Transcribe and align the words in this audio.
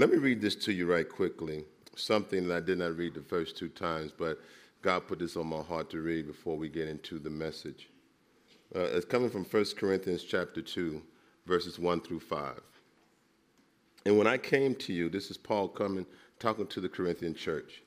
Let 0.00 0.08
me 0.08 0.16
read 0.16 0.40
this 0.40 0.54
to 0.64 0.72
you 0.72 0.90
right 0.90 1.06
quickly. 1.06 1.66
Something 1.94 2.48
that 2.48 2.56
I 2.56 2.60
did 2.60 2.78
not 2.78 2.96
read 2.96 3.12
the 3.12 3.20
first 3.20 3.58
two 3.58 3.68
times, 3.68 4.12
but 4.16 4.40
God 4.80 5.06
put 5.06 5.18
this 5.18 5.36
on 5.36 5.46
my 5.48 5.60
heart 5.60 5.90
to 5.90 6.00
read 6.00 6.26
before 6.26 6.56
we 6.56 6.70
get 6.70 6.88
into 6.88 7.18
the 7.18 7.28
message. 7.28 7.90
Uh, 8.74 8.78
it's 8.80 9.04
coming 9.04 9.28
from 9.28 9.44
1 9.44 9.64
Corinthians 9.76 10.24
chapter 10.24 10.62
2, 10.62 11.02
verses 11.44 11.78
1 11.78 12.00
through 12.00 12.20
5. 12.20 12.62
And 14.06 14.16
when 14.16 14.26
I 14.26 14.38
came 14.38 14.74
to 14.76 14.94
you, 14.94 15.10
this 15.10 15.30
is 15.30 15.36
Paul 15.36 15.68
coming, 15.68 16.06
talking 16.38 16.66
to 16.68 16.80
the 16.80 16.88
Corinthian 16.88 17.34
church. 17.34 17.82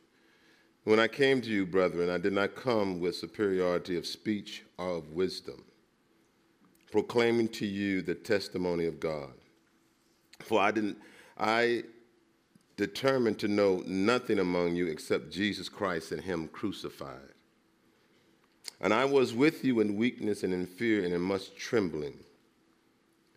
When 0.83 0.99
I 0.99 1.07
came 1.07 1.41
to 1.41 1.49
you, 1.49 1.65
brethren, 1.65 2.11
I 2.11 2.19
did 2.19 2.33
not 2.33 2.55
come 2.55 2.99
with 2.99 3.15
superiority 3.15 3.97
of 3.97 4.05
speech 4.05 4.61
or 4.77 4.97
of 4.97 5.13
wisdom, 5.13 5.63
proclaiming 6.91 7.47
to 7.53 7.65
you 7.65 8.03
the 8.03 8.13
testimony 8.13 8.85
of 8.85 8.99
God. 8.99 9.33
For 10.41 10.61
I 10.61 10.69
didn't 10.69 10.97
I 11.37 11.83
determined 12.77 13.39
to 13.39 13.47
know 13.47 13.83
nothing 13.85 14.39
among 14.39 14.75
you 14.75 14.87
except 14.87 15.31
Jesus 15.31 15.69
Christ 15.69 16.11
and 16.11 16.21
him 16.21 16.47
crucified. 16.47 17.33
And 18.81 18.93
I 18.93 19.05
was 19.05 19.33
with 19.33 19.63
you 19.63 19.79
in 19.79 19.95
weakness 19.95 20.43
and 20.43 20.53
in 20.53 20.65
fear 20.65 21.03
and 21.03 21.13
in 21.13 21.21
much 21.21 21.55
trembling. 21.55 22.15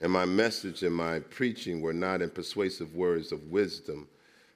And 0.01 0.12
my 0.12 0.25
message 0.25 0.83
and 0.83 0.95
my 0.95 1.20
preaching 1.20 1.80
were 1.80 1.92
not 1.92 2.20
in 2.23 2.30
persuasive 2.30 2.95
words 2.95 3.33
of 3.33 3.51
wisdom, 3.51 4.09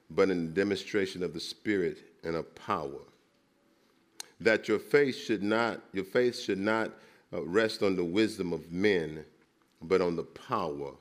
but 0.09 0.29
in 0.29 0.53
demonstration 0.53 1.23
of 1.23 1.33
the 1.33 1.39
Spirit 1.39 1.99
and 2.23 2.35
of 2.35 2.53
power. 2.55 2.99
That 4.39 4.67
your 4.67 4.79
faith 4.79 5.15
should 5.15 5.43
not, 5.43 5.81
your 5.93 6.03
faith 6.03 6.39
should 6.39 6.59
not 6.59 6.91
uh, 7.33 7.41
rest 7.43 7.83
on 7.83 7.95
the 7.95 8.03
wisdom 8.03 8.51
of 8.51 8.71
men, 8.71 9.23
but 9.81 10.01
on 10.01 10.15
the 10.15 10.23
power 10.23 10.91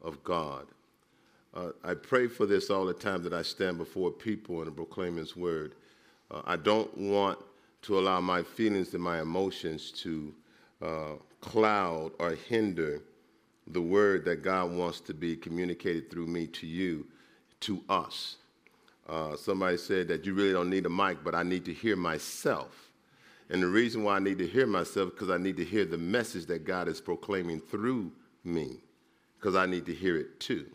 of 0.00 0.24
God. 0.24 0.66
Uh, 1.52 1.70
I 1.82 1.94
pray 1.94 2.28
for 2.28 2.46
this 2.46 2.70
all 2.70 2.84
the 2.84 2.94
time 2.94 3.22
that 3.24 3.32
I 3.32 3.42
stand 3.42 3.78
before 3.78 4.10
people 4.10 4.62
and 4.62 4.74
proclaim 4.74 5.16
His 5.16 5.36
word. 5.36 5.74
Uh, 6.30 6.42
I 6.44 6.56
don't 6.56 6.96
want 6.96 7.38
to 7.82 7.98
allow 7.98 8.20
my 8.20 8.42
feelings 8.42 8.94
and 8.94 9.02
my 9.02 9.20
emotions 9.20 9.90
to 9.90 10.34
uh, 10.80 11.12
cloud 11.40 12.12
or 12.18 12.32
hinder 12.48 13.02
the 13.66 13.80
word 13.80 14.24
that 14.24 14.42
God 14.42 14.70
wants 14.72 15.00
to 15.02 15.14
be 15.14 15.36
communicated 15.36 16.10
through 16.10 16.26
me 16.26 16.46
to 16.48 16.66
you, 16.66 17.06
to 17.60 17.82
us. 17.88 18.36
Uh, 19.08 19.34
somebody 19.36 19.76
said 19.76 20.08
that 20.08 20.24
you 20.24 20.34
really 20.34 20.52
don't 20.52 20.70
need 20.70 20.86
a 20.86 20.90
mic, 20.90 21.24
but 21.24 21.34
I 21.34 21.42
need 21.42 21.64
to 21.64 21.72
hear 21.72 21.96
myself. 21.96 22.90
And 23.48 23.60
the 23.60 23.66
reason 23.66 24.04
why 24.04 24.16
I 24.16 24.18
need 24.20 24.38
to 24.38 24.46
hear 24.46 24.66
myself 24.66 25.08
is 25.08 25.14
because 25.14 25.30
I 25.30 25.36
need 25.36 25.56
to 25.56 25.64
hear 25.64 25.84
the 25.84 25.98
message 25.98 26.46
that 26.46 26.64
God 26.64 26.86
is 26.86 27.00
proclaiming 27.00 27.60
through 27.60 28.12
me, 28.44 28.78
because 29.38 29.56
I 29.56 29.66
need 29.66 29.86
to 29.86 29.94
hear 29.94 30.16
it 30.16 30.38
too. 30.38 30.66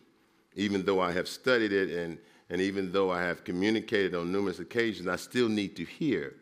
Even 0.55 0.83
though 0.85 0.99
I 0.99 1.11
have 1.11 1.27
studied 1.27 1.71
it 1.71 1.89
and, 1.89 2.17
and 2.49 2.61
even 2.61 2.91
though 2.91 3.11
I 3.11 3.21
have 3.21 3.43
communicated 3.43 4.15
on 4.15 4.31
numerous 4.31 4.59
occasions, 4.59 5.07
I 5.07 5.15
still 5.17 5.49
need 5.49 5.75
to 5.75 5.83
hear. 5.83 6.35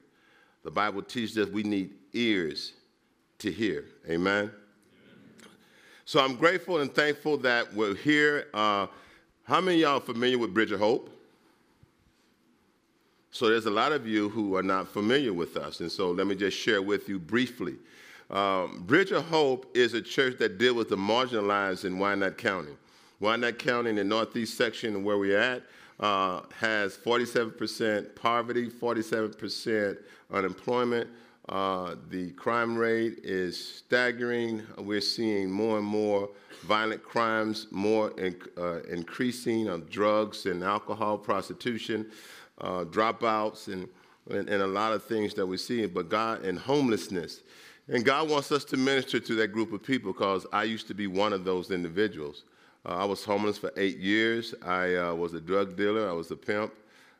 The 0.63 0.71
Bible 0.71 1.01
teaches 1.01 1.37
us 1.37 1.49
we 1.49 1.63
need 1.63 1.91
ears 2.13 2.73
to 3.39 3.51
hear. 3.51 3.85
Amen? 4.09 4.51
So 6.05 6.23
I'm 6.23 6.35
grateful 6.35 6.79
and 6.79 6.93
thankful 6.93 7.37
that 7.37 7.73
we're 7.73 7.95
here. 7.95 8.47
Uh, 8.53 8.87
how 9.43 9.61
many 9.61 9.79
y'all 9.79 9.99
familiar 9.99 10.37
with 10.37 10.53
Bridge 10.53 10.71
of 10.71 10.79
Hope? 10.79 11.09
So 13.31 13.49
there's 13.49 13.65
a 13.65 13.71
lot 13.71 13.91
of 13.91 14.05
you 14.05 14.29
who 14.29 14.55
are 14.55 14.63
not 14.63 14.87
familiar 14.87 15.33
with 15.33 15.57
us, 15.57 15.79
and 15.79 15.91
so 15.91 16.11
let 16.11 16.27
me 16.27 16.35
just 16.35 16.55
share 16.55 16.81
with 16.81 17.09
you 17.09 17.17
briefly. 17.17 17.75
Um, 18.29 18.83
Bridge 18.85 19.11
of 19.11 19.25
Hope 19.25 19.75
is 19.75 19.93
a 19.95 20.01
church 20.01 20.37
that 20.37 20.57
deals 20.57 20.75
with 20.75 20.89
the 20.89 20.95
marginalized 20.95 21.83
in 21.83 21.97
Wyandotte 21.97 22.37
County. 22.37 22.73
Wyandotte 23.23 23.57
County 23.57 23.89
in 23.89 23.95
the 23.95 24.03
northeast 24.03 24.57
section 24.57 25.01
where 25.01 25.17
we're 25.17 25.39
at 25.39 25.63
uh, 26.01 26.41
has 26.59 26.97
47% 26.97 28.13
poverty, 28.15 28.69
47% 28.69 29.97
unemployment, 30.29 31.09
uh, 31.47 31.95
the 32.09 32.31
crime 32.31 32.75
rate 32.75 33.19
is 33.23 33.57
staggering. 33.77 34.61
We're 34.77 34.99
seeing 34.99 35.49
more 35.49 35.77
and 35.77 35.87
more 35.87 36.31
violent 36.65 37.01
crimes, 37.01 37.67
more 37.71 38.11
in, 38.19 38.35
uh, 38.57 38.81
increasing 38.83 39.69
of 39.69 39.89
drugs 39.89 40.45
and 40.45 40.61
alcohol, 40.61 41.17
prostitution, 41.17 42.11
uh, 42.59 42.83
dropouts, 42.83 43.69
and, 43.69 43.87
and, 44.31 44.49
and, 44.49 44.61
a 44.61 44.67
lot 44.67 44.91
of 44.91 45.01
things 45.01 45.33
that 45.35 45.45
we 45.45 45.55
see. 45.55 45.85
But 45.85 46.09
God, 46.09 46.43
and 46.43 46.59
homelessness. 46.59 47.41
And 47.87 48.03
God 48.03 48.29
wants 48.29 48.51
us 48.51 48.65
to 48.65 48.77
minister 48.77 49.21
to 49.21 49.35
that 49.35 49.53
group 49.53 49.71
of 49.71 49.81
people 49.81 50.11
because 50.11 50.45
I 50.51 50.63
used 50.63 50.89
to 50.89 50.93
be 50.93 51.07
one 51.07 51.31
of 51.31 51.45
those 51.45 51.71
individuals. 51.71 52.43
Uh, 52.85 52.97
I 52.97 53.05
was 53.05 53.23
homeless 53.23 53.57
for 53.57 53.71
eight 53.77 53.97
years. 53.97 54.53
I 54.61 54.95
uh, 54.95 55.13
was 55.13 55.33
a 55.33 55.41
drug 55.41 55.75
dealer, 55.75 56.09
I 56.09 56.13
was 56.13 56.31
a 56.31 56.35
pimp. 56.35 56.73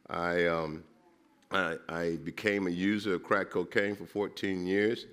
I 0.10 0.46
um, 0.48 0.84
I, 1.52 1.78
I, 1.88 2.16
became 2.24 2.68
a 2.68 2.72
user 2.72 3.14
of 3.14 3.24
crack 3.24 3.52
cocaine 3.52 3.96
for 3.96 4.06
14 4.06 4.66
years. 4.66 5.06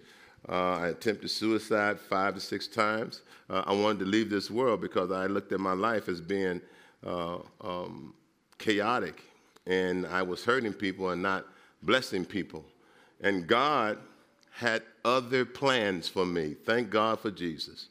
Uh, 0.49 0.77
I 0.77 0.89
attempted 0.89 1.31
suicide 1.31 2.00
five 2.00 2.34
to 2.34 2.41
six 2.41 2.66
times. 2.66 3.22
Uh, 3.49 3.62
I 3.66 3.75
wanted 3.75 4.00
to 4.00 4.05
leave 4.06 4.31
this 4.31 4.50
world 4.50 4.81
because 4.81 5.12
I 5.12 5.27
looked 5.27 5.53
at 5.53 5.60
my 5.60 5.75
life 5.75 6.09
as 6.09 6.21
being 6.21 6.62
uh, 7.06 7.39
um, 7.60 8.15
chaotic, 8.59 9.22
and 9.66 10.06
I 10.06 10.22
was 10.22 10.44
hurting 10.44 10.72
people 10.72 11.10
and 11.10 11.22
not 11.22 11.44
blessing 11.83 12.25
people. 12.25 12.65
And 13.21 13.47
God 13.47 13.99
had 14.50 14.83
other 15.05 15.44
plans 15.44 16.09
for 16.09 16.25
me. 16.25 16.55
Thank 16.65 16.91
God 16.91 17.21
for 17.21 17.31
Jesus. 17.31 17.89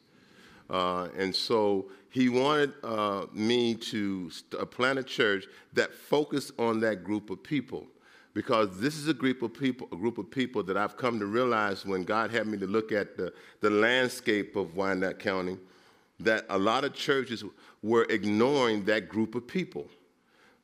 Uh, 0.69 1.07
and 1.17 1.35
so 1.35 1.85
he 2.09 2.29
wanted 2.29 2.73
uh, 2.83 3.25
me 3.33 3.75
to 3.75 4.29
st- 4.29 4.71
plant 4.71 4.99
a 4.99 5.03
church 5.03 5.45
that 5.73 5.93
focused 5.93 6.51
on 6.57 6.79
that 6.81 7.03
group 7.03 7.29
of 7.29 7.43
people 7.43 7.87
because 8.33 8.79
this 8.79 8.95
is 8.95 9.07
a 9.07 9.13
group 9.13 9.41
of 9.41 9.53
people, 9.53 9.87
a 9.91 9.95
group 9.95 10.17
of 10.17 10.29
people 10.29 10.63
that 10.63 10.77
I've 10.77 10.97
come 10.97 11.19
to 11.19 11.25
realize 11.25 11.85
when 11.85 12.03
God 12.03 12.31
had 12.31 12.47
me 12.47 12.57
to 12.59 12.67
look 12.67 12.91
at 12.91 13.17
the, 13.17 13.33
the 13.61 13.69
landscape 13.69 14.55
of 14.55 14.75
Wyandotte 14.75 15.19
County, 15.19 15.57
that 16.19 16.45
a 16.49 16.57
lot 16.57 16.83
of 16.83 16.93
churches 16.93 17.43
were 17.81 18.05
ignoring 18.09 18.85
that 18.85 19.09
group 19.09 19.35
of 19.35 19.47
people. 19.47 19.87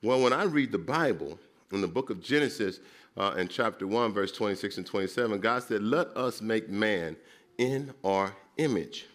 Well, 0.02 0.22
when 0.22 0.34
I 0.34 0.44
read 0.44 0.72
the 0.72 0.78
Bible 0.78 1.40
in 1.72 1.82
the 1.82 1.88
book 1.88 2.10
of 2.10 2.22
Genesis, 2.22 2.80
uh, 3.18 3.34
in 3.38 3.48
chapter 3.48 3.88
1, 3.88 4.14
verse 4.14 4.32
26 4.32 4.78
and 4.78 4.86
27, 4.86 5.40
God 5.40 5.64
said, 5.64 5.82
Let 5.82 6.08
us 6.18 6.42
make 6.42 6.70
man 6.70 7.16
in 7.58 7.94
our 8.04 8.36
image. 8.58 9.08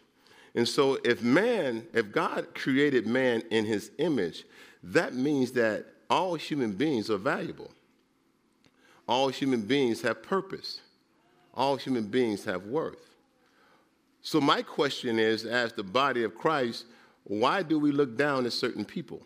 And 0.55 0.67
so, 0.67 0.99
if 1.05 1.23
man, 1.23 1.87
if 1.93 2.11
God 2.11 2.55
created 2.55 3.07
man 3.07 3.43
in 3.51 3.65
his 3.65 3.93
image, 3.99 4.45
that 4.83 5.15
means 5.15 5.53
that 5.53 5.87
all 6.09 6.35
human 6.35 6.73
beings 6.73 7.09
are 7.09 7.19
valuable. 7.19 7.71
All 9.07 9.29
human 9.29 9.63
beings 9.63 10.03
have 10.03 10.23
purpose. 10.23 10.81
All 11.55 11.77
human 11.77 12.05
beings 12.05 12.45
have 12.45 12.65
worth. 12.65 13.15
So, 14.23 14.41
my 14.41 14.63
question 14.63 15.19
is 15.19 15.45
as 15.45 15.73
the 15.73 15.83
body 15.83 16.25
of 16.25 16.35
Christ, 16.35 16.85
why 17.25 17.63
do 17.63 17.79
we 17.79 17.93
look 17.93 18.17
down 18.17 18.45
at 18.47 18.53
certain 18.53 18.85
people? 18.85 19.23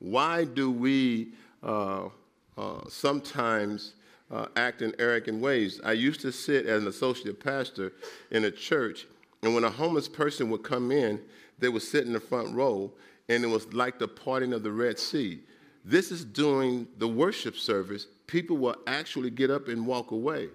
Why 0.00 0.44
do 0.44 0.70
we 0.70 1.32
uh, 1.62 2.08
uh, 2.56 2.80
sometimes 2.88 3.94
uh, 4.30 4.46
act 4.56 4.82
in 4.82 4.94
arrogant 4.98 5.40
ways? 5.40 5.80
I 5.84 5.92
used 5.92 6.20
to 6.22 6.32
sit 6.32 6.66
as 6.66 6.82
an 6.82 6.88
associate 6.88 7.42
pastor 7.42 7.92
in 8.30 8.44
a 8.44 8.50
church, 8.50 9.06
and 9.42 9.54
when 9.54 9.64
a 9.64 9.70
homeless 9.70 10.08
person 10.08 10.50
would 10.50 10.62
come 10.62 10.92
in, 10.92 11.20
they 11.58 11.68
would 11.68 11.82
sit 11.82 12.06
in 12.06 12.12
the 12.12 12.20
front 12.20 12.54
row, 12.54 12.92
and 13.28 13.44
it 13.44 13.48
was 13.48 13.72
like 13.72 13.98
the 13.98 14.08
parting 14.08 14.52
of 14.52 14.62
the 14.62 14.72
Red 14.72 14.98
Sea. 14.98 15.40
This 15.84 16.10
is 16.10 16.24
during 16.24 16.86
the 16.98 17.08
worship 17.08 17.56
service 17.56 18.06
people 18.30 18.56
will 18.56 18.76
actually 18.86 19.28
get 19.28 19.50
up 19.50 19.66
and 19.66 19.84
walk 19.84 20.12
away. 20.12 20.48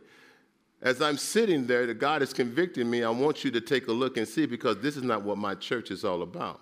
As 0.82 1.02
I'm 1.02 1.18
sitting 1.18 1.68
there, 1.68 1.86
the 1.86 1.94
God 1.94 2.22
is 2.22 2.32
convicting 2.32 2.90
me. 2.90 3.04
I 3.04 3.10
want 3.10 3.44
you 3.44 3.52
to 3.52 3.60
take 3.60 3.88
a 3.88 3.92
look 3.92 4.16
and 4.16 4.26
see 4.26 4.46
because 4.46 4.78
this 4.80 4.96
is 4.96 5.04
not 5.04 5.24
what 5.24 5.38
my 5.38 5.56
church 5.56 5.92
is 5.92 6.06
all 6.06 6.22
about. 6.22 6.62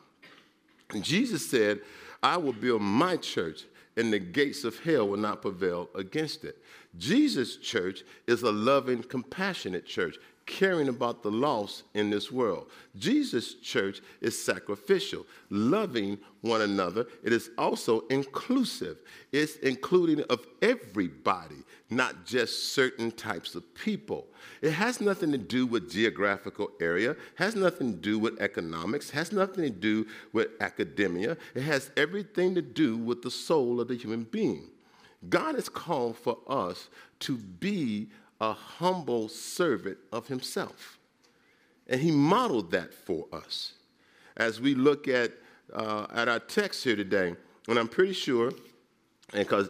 And 0.92 1.04
Jesus 1.04 1.48
said, 1.48 1.82
I 2.24 2.38
will 2.38 2.54
build 2.54 2.82
my 2.82 3.18
church, 3.18 3.66
and 3.96 4.12
the 4.12 4.18
gates 4.18 4.64
of 4.64 4.80
hell 4.80 5.08
will 5.08 5.18
not 5.18 5.42
prevail 5.42 5.90
against 5.94 6.46
it. 6.46 6.58
Jesus' 6.98 7.58
church 7.58 8.04
is 8.26 8.42
a 8.42 8.52
loving, 8.52 9.04
compassionate 9.04 9.86
church 9.86 10.18
caring 10.46 10.90
about 10.90 11.24
the 11.24 11.32
lost 11.32 11.84
in 11.94 12.10
this 12.10 12.32
world. 12.32 12.70
Jesus' 12.98 13.56
church 13.56 14.02
is 14.22 14.42
sacrificial, 14.42 15.26
loving 15.50 16.18
one 16.42 16.62
another. 16.62 17.08
It 17.24 17.32
is 17.32 17.50
also 17.58 18.02
inclusive. 18.10 18.98
It's 19.32 19.56
including 19.58 20.22
of 20.30 20.46
everybody, 20.62 21.64
not 21.90 22.26
just 22.26 22.74
certain 22.74 23.12
types 23.12 23.56
of 23.56 23.74
people. 23.74 24.28
It 24.62 24.72
has 24.72 25.00
nothing 25.00 25.32
to 25.32 25.38
do 25.38 25.66
with 25.66 25.92
geographical 25.92 26.72
area, 26.82 27.16
has 27.36 27.56
nothing 27.56 27.94
to 27.94 27.98
do 27.98 28.20
with 28.20 28.42
economics, 28.42 29.10
has 29.12 29.32
nothing 29.32 29.64
to 29.64 29.70
do 29.70 30.08
with 30.34 30.50
academia. 30.60 31.38
It 31.56 31.62
has 31.62 31.92
everything 31.96 32.56
to 32.56 32.62
do 32.62 32.98
with 32.98 33.22
the 33.22 33.32
soul 33.32 33.80
of 33.80 33.88
the 33.88 33.96
human 33.96 34.24
being. 34.24 34.70
God 35.30 35.56
has 35.56 35.70
called 35.70 36.18
for 36.18 36.38
us 36.48 36.90
to 37.20 37.38
be 37.38 38.10
a 38.50 38.54
humble 38.54 39.30
servant 39.30 39.98
of 40.12 40.28
himself. 40.28 40.98
And 41.88 42.02
he 42.02 42.12
modeled 42.12 42.72
that 42.72 42.94
for 42.94 43.26
us. 43.32 43.74
As 44.36 44.60
we 44.60 44.76
look 44.76 45.08
at, 45.08 45.32
uh, 45.74 46.08
at 46.14 46.28
our 46.28 46.40
text 46.40 46.84
here 46.84 46.96
today, 46.96 47.36
And 47.70 47.80
I'm 47.80 47.88
pretty 47.88 48.12
sure, 48.12 48.50
and 49.32 49.48
because 49.48 49.70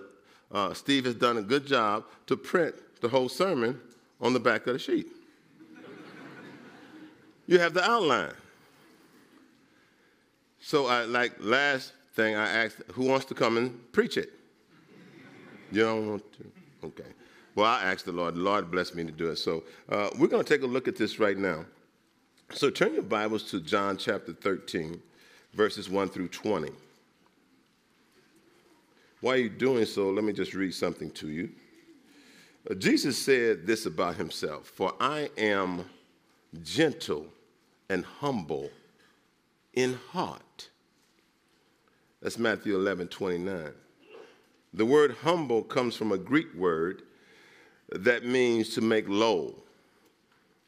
uh, 0.52 0.74
Steve 0.74 1.06
has 1.06 1.14
done 1.14 1.38
a 1.38 1.44
good 1.44 1.68
job 1.68 2.06
to 2.26 2.36
print 2.36 2.74
the 3.02 3.08
whole 3.08 3.30
sermon 3.30 3.80
on 4.20 4.34
the 4.34 4.40
back 4.40 4.66
of 4.66 4.74
the 4.74 4.80
sheet. 4.80 5.08
you 7.46 7.60
have 7.60 7.76
the 7.76 7.84
outline. 7.84 8.34
So, 10.60 10.88
I, 10.88 11.04
like 11.04 11.34
last 11.40 11.94
thing, 12.16 12.36
I 12.36 12.50
asked, 12.64 12.82
who 12.94 13.06
wants 13.06 13.26
to 13.26 13.36
come 13.36 13.58
and 13.58 13.92
preach 13.92 14.18
it? 14.18 14.32
You 15.72 15.82
don't 15.82 16.10
want 16.10 16.34
to? 16.34 16.52
Okay. 16.88 17.12
Well, 17.56 17.68
I 17.68 17.84
asked 17.84 18.06
the 18.06 18.12
Lord. 18.12 18.36
The 18.36 18.42
Lord 18.42 18.72
blessed 18.72 18.96
me 18.96 19.04
to 19.04 19.12
do 19.12 19.30
it. 19.30 19.36
So, 19.38 19.64
uh, 19.90 20.10
we're 20.18 20.28
going 20.28 20.44
to 20.44 20.50
take 20.50 20.64
a 20.64 20.68
look 20.68 20.88
at 20.88 20.96
this 20.96 21.20
right 21.20 21.38
now. 21.38 21.66
So, 22.52 22.70
turn 22.70 22.94
your 22.94 23.04
Bibles 23.04 23.44
to 23.52 23.60
John 23.60 23.98
chapter 23.98 24.34
13, 24.34 25.00
verses 25.54 25.90
1 25.90 26.10
through 26.10 26.30
20. 26.30 26.72
While 29.22 29.38
you're 29.38 29.50
doing 29.50 29.86
so, 29.86 30.10
let 30.10 30.24
me 30.24 30.34
just 30.34 30.54
read 30.54 30.74
something 30.74 31.12
to 31.12 31.30
you. 31.30 31.50
Uh, 32.70 32.74
Jesus 32.74 33.18
said 33.18 33.68
this 33.68 33.86
about 33.86 34.16
himself 34.16 34.68
For 34.68 34.94
I 35.00 35.30
am 35.38 35.86
gentle 36.64 37.28
and 37.90 38.04
humble 38.04 38.70
in 39.74 40.00
heart. 40.10 40.70
That's 42.22 42.40
Matthew 42.40 42.76
11 42.76 43.10
29. 43.10 43.74
The 44.74 44.86
word 44.86 45.18
humble 45.22 45.62
comes 45.62 45.96
from 45.96 46.12
a 46.12 46.18
Greek 46.18 46.54
word 46.56 47.04
that 47.94 48.26
means 48.26 48.70
to 48.76 48.82
make 48.82 49.08
low 49.08 49.56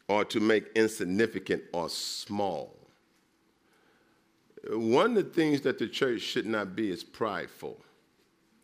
or 0.08 0.24
to 0.26 0.40
make 0.40 0.66
insignificant 0.76 1.64
or 1.74 1.90
small. 1.90 2.76
One 4.70 5.18
of 5.18 5.24
the 5.26 5.30
things 5.30 5.62
that 5.62 5.80
the 5.80 5.88
church 5.88 6.22
should 6.22 6.46
not 6.46 6.76
be 6.76 6.90
is 6.90 7.04
prideful 7.04 7.78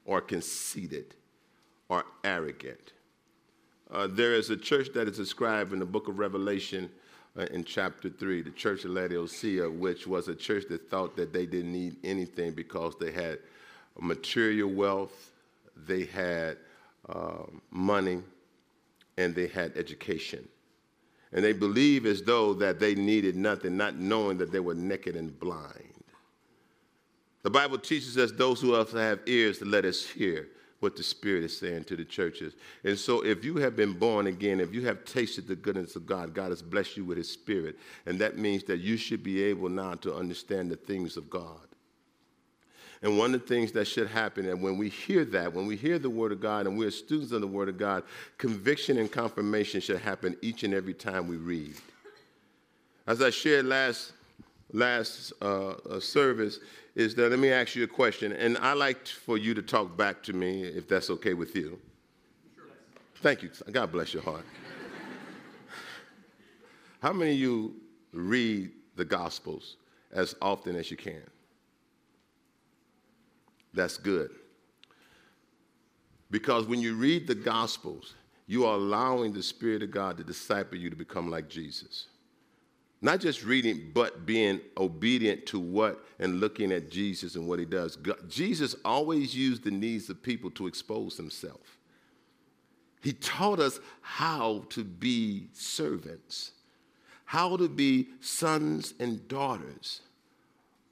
or 0.05 0.21
conceited 0.21 1.15
or 1.89 2.05
arrogant. 2.23 2.93
Uh, 3.91 4.07
there 4.09 4.33
is 4.33 4.49
a 4.49 4.57
church 4.57 4.89
that 4.93 5.07
is 5.07 5.17
described 5.17 5.73
in 5.73 5.79
the 5.79 5.85
book 5.85 6.07
of 6.07 6.17
Revelation 6.17 6.89
uh, 7.37 7.43
in 7.51 7.63
chapter 7.63 8.09
3, 8.09 8.41
the 8.41 8.51
church 8.51 8.85
of 8.85 8.91
Laodicea, 8.91 9.69
which 9.69 10.07
was 10.07 10.27
a 10.27 10.35
church 10.35 10.65
that 10.69 10.89
thought 10.89 11.15
that 11.15 11.33
they 11.33 11.45
didn't 11.45 11.71
need 11.71 11.97
anything 12.03 12.51
because 12.53 12.95
they 12.99 13.11
had 13.11 13.39
material 13.99 14.69
wealth, 14.69 15.31
they 15.85 16.05
had 16.05 16.57
uh, 17.09 17.43
money, 17.69 18.21
and 19.21 19.35
they 19.35 19.47
had 19.47 19.75
education. 19.77 20.47
And 21.33 21.43
they 21.43 21.53
believed 21.53 22.05
as 22.05 22.21
though 22.21 22.53
that 22.55 22.79
they 22.79 22.93
needed 22.95 23.35
nothing, 23.35 23.77
not 23.77 23.95
knowing 23.95 24.37
that 24.39 24.51
they 24.51 24.59
were 24.59 24.75
naked 24.75 25.15
and 25.15 25.39
blind. 25.39 26.03
The 27.43 27.49
Bible 27.49 27.79
teaches 27.79 28.17
us 28.17 28.31
those 28.31 28.61
who 28.61 28.73
have 28.73 29.19
ears 29.25 29.59
to 29.59 29.65
let 29.65 29.85
us 29.85 30.05
hear 30.05 30.49
what 30.79 30.95
the 30.95 31.03
Spirit 31.03 31.43
is 31.43 31.57
saying 31.57 31.85
to 31.85 31.95
the 31.95 32.03
churches. 32.03 32.55
And 32.83 32.97
so, 32.97 33.23
if 33.23 33.45
you 33.45 33.57
have 33.57 33.75
been 33.75 33.93
born 33.93 34.27
again, 34.27 34.59
if 34.59 34.73
you 34.73 34.85
have 34.87 35.05
tasted 35.05 35.47
the 35.47 35.55
goodness 35.55 35.95
of 35.95 36.05
God, 36.05 36.33
God 36.33 36.49
has 36.49 36.61
blessed 36.61 36.97
you 36.97 37.05
with 37.05 37.17
His 37.17 37.31
Spirit. 37.31 37.77
And 38.05 38.19
that 38.19 38.37
means 38.37 38.63
that 38.65 38.79
you 38.79 38.97
should 38.97 39.23
be 39.23 39.43
able 39.43 39.69
now 39.69 39.93
to 39.95 40.13
understand 40.13 40.69
the 40.69 40.75
things 40.75 41.17
of 41.17 41.29
God. 41.29 41.70
And 43.03 43.17
one 43.17 43.33
of 43.33 43.41
the 43.41 43.47
things 43.47 43.71
that 43.71 43.85
should 43.85 44.07
happen, 44.07 44.47
and 44.47 44.61
when 44.61 44.77
we 44.77 44.87
hear 44.87 45.25
that, 45.25 45.53
when 45.53 45.65
we 45.65 45.75
hear 45.75 45.97
the 45.97 46.09
Word 46.09 46.31
of 46.31 46.39
God 46.39 46.67
and 46.67 46.77
we're 46.77 46.91
students 46.91 47.31
of 47.31 47.41
the 47.41 47.47
Word 47.47 47.67
of 47.67 47.77
God, 47.77 48.03
conviction 48.37 48.99
and 48.99 49.11
confirmation 49.11 49.81
should 49.81 49.99
happen 49.99 50.37
each 50.41 50.63
and 50.63 50.73
every 50.73 50.93
time 50.93 51.27
we 51.27 51.37
read. 51.37 51.73
As 53.07 53.21
I 53.21 53.31
shared 53.31 53.65
last 53.65 54.13
last 54.73 55.33
uh, 55.41 55.71
uh, 55.71 55.99
service 55.99 56.59
is 56.95 57.13
that 57.15 57.29
let 57.29 57.39
me 57.39 57.51
ask 57.51 57.75
you 57.75 57.83
a 57.83 57.87
question, 57.87 58.31
and 58.33 58.57
I 58.59 58.73
like 58.73 59.07
for 59.07 59.37
you 59.37 59.53
to 59.53 59.61
talk 59.61 59.97
back 59.97 60.21
to 60.23 60.33
me 60.33 60.63
if 60.63 60.87
that's 60.87 61.09
okay 61.09 61.33
with 61.33 61.55
you. 61.55 61.79
Sure. 62.55 62.65
Thank 63.21 63.43
you. 63.43 63.49
God 63.71 63.91
bless 63.91 64.13
your 64.13 64.23
heart. 64.23 64.45
How 67.01 67.13
many 67.13 67.31
of 67.31 67.37
you 67.39 67.75
read 68.13 68.71
the 68.95 69.05
Gospels 69.05 69.77
as 70.11 70.35
often 70.41 70.75
as 70.75 70.91
you 70.91 70.97
can? 70.97 71.23
That's 73.73 73.97
good. 73.97 74.31
Because 76.29 76.65
when 76.65 76.79
you 76.79 76.95
read 76.95 77.27
the 77.27 77.35
Gospels, 77.35 78.15
you 78.47 78.65
are 78.65 78.75
allowing 78.75 79.33
the 79.33 79.43
Spirit 79.43 79.83
of 79.83 79.91
God 79.91 80.17
to 80.17 80.23
disciple 80.23 80.77
you 80.77 80.89
to 80.89 80.95
become 80.95 81.29
like 81.29 81.49
Jesus. 81.49 82.07
Not 83.01 83.19
just 83.19 83.43
reading, 83.43 83.91
but 83.93 84.25
being 84.25 84.61
obedient 84.77 85.45
to 85.47 85.59
what 85.59 86.05
and 86.19 86.39
looking 86.39 86.71
at 86.71 86.91
Jesus 86.91 87.35
and 87.35 87.47
what 87.47 87.59
he 87.59 87.65
does. 87.65 87.95
God, 87.95 88.29
Jesus 88.29 88.75
always 88.85 89.35
used 89.35 89.63
the 89.63 89.71
needs 89.71 90.09
of 90.09 90.21
people 90.21 90.51
to 90.51 90.67
expose 90.67 91.17
himself. 91.17 91.77
He 93.01 93.13
taught 93.13 93.59
us 93.59 93.79
how 94.01 94.65
to 94.69 94.83
be 94.83 95.47
servants, 95.53 96.51
how 97.25 97.57
to 97.57 97.67
be 97.67 98.09
sons 98.19 98.93
and 98.99 99.27
daughters 99.27 100.01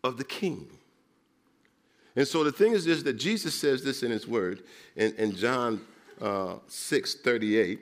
of 0.03 0.17
the 0.17 0.23
king. 0.23 0.67
And 2.19 2.27
so 2.27 2.44
the 2.44 2.51
thing 2.51 2.74
is 2.74 2.83
this 2.83 3.01
that 3.04 3.13
Jesus 3.13 3.56
says 3.56 3.81
this 3.81 4.04
in 4.04 4.12
his 4.12 4.27
word 4.27 4.63
in, 4.98 5.16
in 5.16 5.33
John 5.38 5.80
uh, 6.19 6.56
6 6.68 7.16
38 7.16 7.80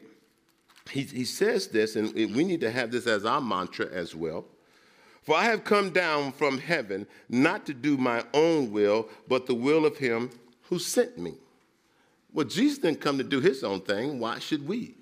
he, 0.92 1.02
he 1.02 1.26
says 1.26 1.68
this, 1.68 1.96
and 1.96 2.14
we 2.14 2.44
need 2.44 2.62
to 2.62 2.72
have 2.72 2.92
this 2.92 3.08
as 3.08 3.26
our 3.26 3.42
mantra 3.42 3.88
as 3.88 4.16
well. 4.16 4.46
For 5.24 5.36
I 5.36 5.46
have 5.46 5.64
come 5.64 5.90
down 5.90 6.32
from 6.32 6.60
heaven 6.60 7.06
not 7.28 7.66
to 7.66 7.74
do 7.74 7.98
my 7.98 8.24
own 8.34 8.72
will, 8.72 9.10
but 9.28 9.48
the 9.48 9.56
will 9.56 9.86
of 9.86 9.98
him 9.98 10.30
who 10.70 10.80
sent 10.80 11.18
me. 11.18 11.34
Well, 12.32 12.46
Jesus 12.46 12.78
didn't 12.78 13.02
come 13.02 13.18
to 13.18 13.24
do 13.24 13.42
his 13.42 13.64
own 13.64 13.82
thing. 13.82 14.20
Why 14.20 14.40
should 14.40 14.68
we? 14.68 14.94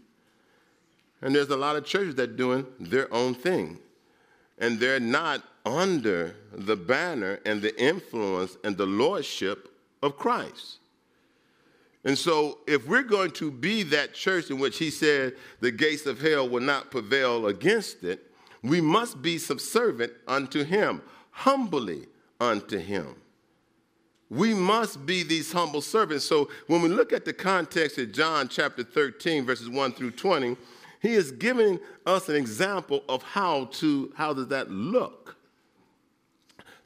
And 1.21 1.35
there's 1.35 1.49
a 1.49 1.57
lot 1.57 1.75
of 1.75 1.85
churches 1.85 2.15
that 2.15 2.31
are 2.31 2.33
doing 2.33 2.65
their 2.79 3.13
own 3.13 3.35
thing. 3.35 3.79
And 4.57 4.79
they're 4.79 4.99
not 4.99 5.43
under 5.65 6.35
the 6.51 6.75
banner 6.75 7.39
and 7.45 7.61
the 7.61 7.77
influence 7.81 8.57
and 8.63 8.77
the 8.77 8.85
lordship 8.85 9.69
of 10.01 10.17
Christ. 10.17 10.77
And 12.05 12.15
so, 12.15 12.59
if 12.67 12.87
we're 12.87 13.01
going 13.01 13.31
to 13.31 13.49
be 13.49 13.81
that 13.83 14.13
church 14.13 14.51
in 14.51 14.59
which 14.59 14.77
he 14.77 14.91
said 14.91 15.33
the 15.59 15.71
gates 15.71 16.05
of 16.05 16.21
hell 16.21 16.47
will 16.47 16.61
not 16.61 16.91
prevail 16.91 17.47
against 17.47 18.03
it, 18.03 18.31
we 18.61 18.79
must 18.79 19.23
be 19.23 19.39
subservient 19.39 20.13
unto 20.27 20.63
him, 20.63 21.01
humbly 21.31 22.05
unto 22.39 22.77
him. 22.77 23.15
We 24.29 24.53
must 24.53 25.05
be 25.05 25.23
these 25.23 25.51
humble 25.51 25.81
servants. 25.81 26.25
So, 26.25 26.49
when 26.67 26.83
we 26.83 26.89
look 26.89 27.11
at 27.11 27.25
the 27.25 27.33
context 27.33 27.97
of 27.97 28.11
John 28.11 28.49
chapter 28.49 28.83
13, 28.83 29.43
verses 29.43 29.69
1 29.69 29.93
through 29.93 30.11
20, 30.11 30.57
he 31.05 31.13
is 31.13 31.31
giving 31.31 31.79
us 32.05 32.29
an 32.29 32.35
example 32.35 33.03
of 33.07 33.21
how 33.23 33.65
to 33.65 34.11
how 34.15 34.33
does 34.33 34.47
that 34.47 34.71
look. 34.71 35.37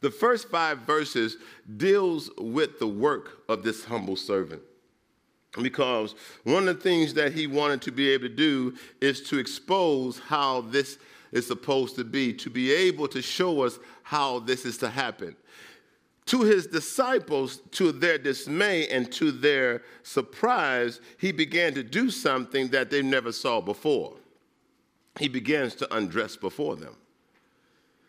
The 0.01 0.11
first 0.11 0.49
five 0.49 0.79
verses 0.79 1.37
deals 1.77 2.29
with 2.37 2.79
the 2.79 2.87
work 2.87 3.43
of 3.49 3.63
this 3.63 3.83
humble 3.83 4.15
servant 4.15 4.61
because 5.61 6.15
one 6.43 6.67
of 6.67 6.77
the 6.77 6.81
things 6.81 7.13
that 7.15 7.33
he 7.33 7.47
wanted 7.47 7.81
to 7.83 7.91
be 7.91 8.09
able 8.09 8.29
to 8.29 8.35
do 8.35 8.75
is 9.01 9.21
to 9.29 9.37
expose 9.37 10.19
how 10.19 10.61
this 10.61 10.99
is 11.31 11.45
supposed 11.45 11.95
to 11.95 12.03
be, 12.03 12.33
to 12.33 12.49
be 12.49 12.71
able 12.71 13.07
to 13.07 13.21
show 13.21 13.61
us 13.61 13.79
how 14.03 14.39
this 14.39 14.65
is 14.65 14.77
to 14.77 14.89
happen. 14.89 15.35
To 16.29 16.43
his 16.43 16.67
disciples, 16.67 17.57
to 17.71 17.91
their 17.91 18.19
dismay 18.19 18.87
and 18.89 19.11
to 19.13 19.31
their 19.31 19.81
surprise, 20.03 21.01
he 21.17 21.31
began 21.31 21.73
to 21.73 21.81
do 21.81 22.11
something 22.11 22.67
that 22.67 22.91
they 22.91 23.01
never 23.01 23.31
saw 23.31 23.61
before. 23.61 24.13
He 25.17 25.27
begins 25.27 25.73
to 25.75 25.95
undress 25.95 26.35
before 26.35 26.75
them, 26.75 26.95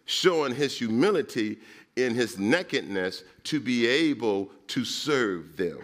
showing 0.04 0.54
his 0.54 0.76
humility 0.76 1.60
in 1.96 2.14
his 2.14 2.38
nakedness 2.38 3.24
to 3.44 3.58
be 3.58 3.86
able 3.86 4.50
to 4.66 4.84
serve 4.84 5.56
them. 5.56 5.78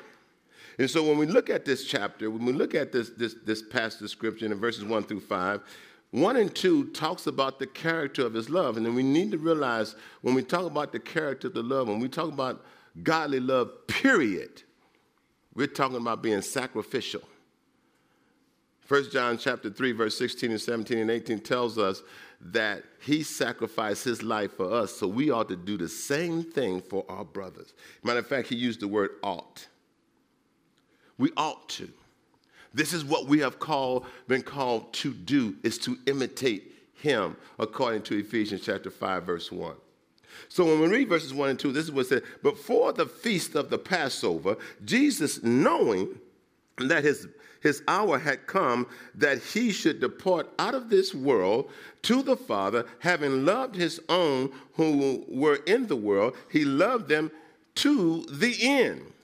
And 0.78 0.90
so 0.90 1.02
when 1.02 1.16
we 1.16 1.24
look 1.24 1.48
at 1.48 1.64
this 1.64 1.86
chapter, 1.86 2.30
when 2.30 2.44
we 2.44 2.52
look 2.52 2.74
at 2.74 2.92
this, 2.92 3.08
this, 3.16 3.34
this 3.46 3.62
passage 3.62 4.02
of 4.02 4.10
scripture 4.10 4.44
in 4.44 4.54
verses 4.56 4.84
1 4.84 5.04
through 5.04 5.20
5, 5.20 5.62
1 6.12 6.36
and 6.36 6.54
2 6.54 6.90
talks 6.90 7.26
about 7.26 7.58
the 7.58 7.66
character 7.66 8.24
of 8.24 8.32
his 8.34 8.48
love. 8.48 8.76
And 8.76 8.86
then 8.86 8.94
we 8.94 9.02
need 9.02 9.32
to 9.32 9.38
realize 9.38 9.96
when 10.22 10.34
we 10.34 10.42
talk 10.42 10.66
about 10.66 10.92
the 10.92 11.00
character 11.00 11.48
of 11.48 11.54
the 11.54 11.62
love, 11.62 11.88
when 11.88 12.00
we 12.00 12.08
talk 12.08 12.28
about 12.28 12.64
godly 13.02 13.40
love, 13.40 13.86
period, 13.86 14.62
we're 15.54 15.66
talking 15.66 15.96
about 15.96 16.22
being 16.22 16.42
sacrificial. 16.42 17.22
1 18.88 19.10
John 19.10 19.36
chapter 19.36 19.68
3, 19.68 19.92
verse 19.92 20.16
16 20.16 20.52
and 20.52 20.60
17 20.60 20.98
and 20.98 21.10
18 21.10 21.40
tells 21.40 21.76
us 21.76 22.02
that 22.40 22.84
he 23.00 23.22
sacrificed 23.22 24.04
his 24.04 24.22
life 24.22 24.52
for 24.52 24.72
us, 24.72 24.94
so 24.94 25.08
we 25.08 25.30
ought 25.30 25.48
to 25.48 25.56
do 25.56 25.76
the 25.76 25.88
same 25.88 26.42
thing 26.42 26.80
for 26.80 27.04
our 27.08 27.24
brothers. 27.24 27.74
Matter 28.04 28.20
of 28.20 28.26
fact, 28.26 28.48
he 28.48 28.54
used 28.54 28.80
the 28.80 28.88
word 28.88 29.10
ought. 29.22 29.66
We 31.18 31.30
ought 31.36 31.68
to. 31.70 31.90
This 32.76 32.92
is 32.92 33.06
what 33.06 33.26
we 33.26 33.38
have 33.38 33.58
called, 33.58 34.04
been 34.28 34.42
called 34.42 34.92
to 34.94 35.14
do, 35.14 35.56
is 35.62 35.78
to 35.78 35.96
imitate 36.04 36.74
him, 36.92 37.34
according 37.58 38.02
to 38.02 38.18
Ephesians 38.18 38.60
chapter 38.66 38.90
5, 38.90 39.24
verse 39.24 39.50
1. 39.50 39.74
So 40.50 40.66
when 40.66 40.80
we 40.80 40.88
read 40.88 41.08
verses 41.08 41.32
1 41.32 41.48
and 41.48 41.58
2, 41.58 41.72
this 41.72 41.86
is 41.86 41.90
what 41.90 42.02
it 42.02 42.08
said 42.08 42.22
Before 42.42 42.92
the 42.92 43.06
feast 43.06 43.54
of 43.54 43.70
the 43.70 43.78
Passover, 43.78 44.58
Jesus, 44.84 45.42
knowing 45.42 46.20
that 46.76 47.02
his, 47.02 47.28
his 47.62 47.82
hour 47.88 48.18
had 48.18 48.46
come 48.46 48.86
that 49.14 49.42
he 49.42 49.72
should 49.72 49.98
depart 49.98 50.46
out 50.58 50.74
of 50.74 50.90
this 50.90 51.14
world 51.14 51.70
to 52.02 52.22
the 52.22 52.36
Father, 52.36 52.84
having 52.98 53.46
loved 53.46 53.74
his 53.74 54.02
own 54.10 54.52
who 54.74 55.24
were 55.28 55.60
in 55.66 55.86
the 55.86 55.96
world, 55.96 56.36
he 56.50 56.66
loved 56.66 57.08
them 57.08 57.30
to 57.76 58.26
the 58.30 58.54
end. 58.60 59.14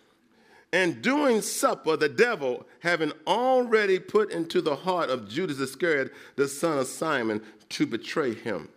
And 0.72 1.02
during 1.02 1.42
supper, 1.42 1.96
the 1.96 2.08
devil, 2.08 2.66
having 2.80 3.12
already 3.26 3.98
put 3.98 4.32
into 4.32 4.62
the 4.62 4.74
heart 4.74 5.10
of 5.10 5.28
Judas 5.28 5.58
Iscariot, 5.58 6.12
the 6.36 6.48
son 6.48 6.78
of 6.78 6.86
Simon, 6.86 7.42
to 7.70 7.86
betray 7.86 8.34
him. 8.34 8.68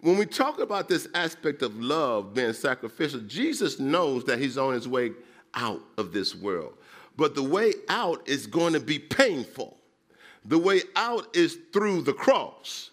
When 0.00 0.16
we 0.16 0.26
talk 0.26 0.60
about 0.60 0.88
this 0.88 1.08
aspect 1.14 1.62
of 1.62 1.78
love 1.80 2.34
being 2.34 2.52
sacrificial, 2.52 3.20
Jesus 3.20 3.78
knows 3.78 4.24
that 4.24 4.38
he's 4.38 4.56
on 4.56 4.74
his 4.74 4.88
way 4.88 5.12
out 5.54 5.80
of 5.98 6.12
this 6.12 6.34
world. 6.34 6.74
But 7.16 7.34
the 7.34 7.42
way 7.42 7.74
out 7.88 8.26
is 8.28 8.46
going 8.46 8.72
to 8.72 8.80
be 8.80 8.98
painful. 8.98 9.76
The 10.44 10.58
way 10.58 10.82
out 10.96 11.36
is 11.36 11.58
through 11.72 12.02
the 12.02 12.14
cross. 12.14 12.90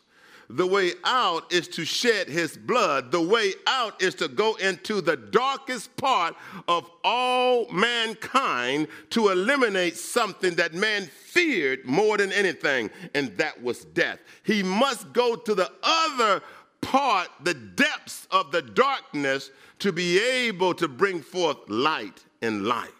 The 0.50 0.66
way 0.66 0.94
out 1.04 1.52
is 1.52 1.68
to 1.70 1.84
shed 1.84 2.30
his 2.30 2.56
blood. 2.56 3.12
The 3.12 3.22
way 3.22 3.54
out 3.66 4.02
is 4.02 4.16
to 4.16 4.30
go 4.30 4.56
into 4.56 5.02
the 5.02 5.18
darkest 5.18 5.96
part 5.98 6.36
of 6.70 6.90
all 7.04 7.70
mankind 7.70 8.88
to 9.10 9.30
eliminate 9.30 9.98
something 9.98 10.56
that 10.56 10.74
man 10.74 11.06
feared 11.06 11.86
more 11.86 12.18
than 12.18 12.32
anything, 12.32 12.90
and 13.14 13.38
that 13.38 13.62
was 13.62 13.84
death. 13.86 14.20
He 14.44 14.64
must 14.64 15.12
go 15.12 15.36
to 15.36 15.54
the 15.54 15.70
other 15.84 16.42
part, 16.80 17.28
the 17.44 17.54
depths 17.54 18.28
of 18.32 18.52
the 18.52 18.62
darkness, 18.62 19.52
to 19.80 19.92
be 19.92 20.20
able 20.20 20.74
to 20.76 20.88
bring 20.88 21.22
forth 21.22 21.58
light 21.68 22.24
and 22.42 22.66
life 22.66 22.97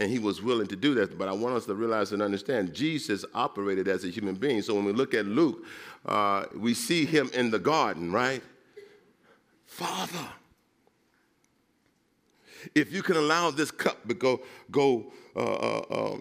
and 0.00 0.10
he 0.10 0.18
was 0.18 0.42
willing 0.42 0.66
to 0.66 0.76
do 0.76 0.94
that. 0.94 1.16
But 1.18 1.28
I 1.28 1.32
want 1.32 1.54
us 1.54 1.66
to 1.66 1.74
realize 1.74 2.12
and 2.12 2.22
understand 2.22 2.72
Jesus 2.72 3.24
operated 3.34 3.86
as 3.86 4.02
a 4.02 4.08
human 4.08 4.34
being. 4.34 4.62
So 4.62 4.74
when 4.74 4.86
we 4.86 4.92
look 4.92 5.12
at 5.12 5.26
Luke, 5.26 5.64
uh, 6.06 6.46
we 6.56 6.72
see 6.72 7.04
him 7.04 7.30
in 7.34 7.50
the 7.50 7.58
garden, 7.58 8.10
right? 8.10 8.42
Father, 9.66 10.26
if 12.74 12.92
you 12.92 13.02
can 13.02 13.16
allow 13.16 13.50
this 13.50 13.70
cup 13.70 14.08
to 14.08 14.14
go, 14.14 14.40
go 14.70 15.12
uh, 15.36 15.40
uh, 15.40 15.78
uh 15.90 16.18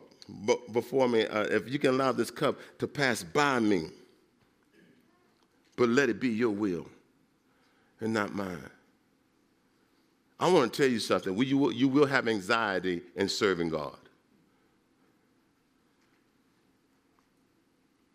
before 0.71 1.09
me, 1.09 1.25
uh, 1.25 1.43
if 1.43 1.67
you 1.67 1.79
can 1.79 1.91
allow 1.91 2.11
this 2.11 2.29
cup 2.29 2.59
to 2.77 2.87
pass 2.87 3.23
by 3.23 3.59
me, 3.59 3.87
but 5.75 5.89
let 5.89 6.09
it 6.09 6.19
be 6.19 6.29
your 6.29 6.51
will 6.51 6.85
and 7.99 8.13
not 8.13 8.35
mine. 8.35 8.69
I 10.39 10.49
want 10.49 10.71
to 10.71 10.81
tell 10.81 10.89
you 10.89 10.99
something. 10.99 11.37
You 11.37 11.57
will, 11.57 11.71
you 11.71 11.87
will 11.87 12.05
have 12.05 12.27
anxiety 12.27 13.01
in 13.15 13.27
serving 13.27 13.69
God. 13.69 13.97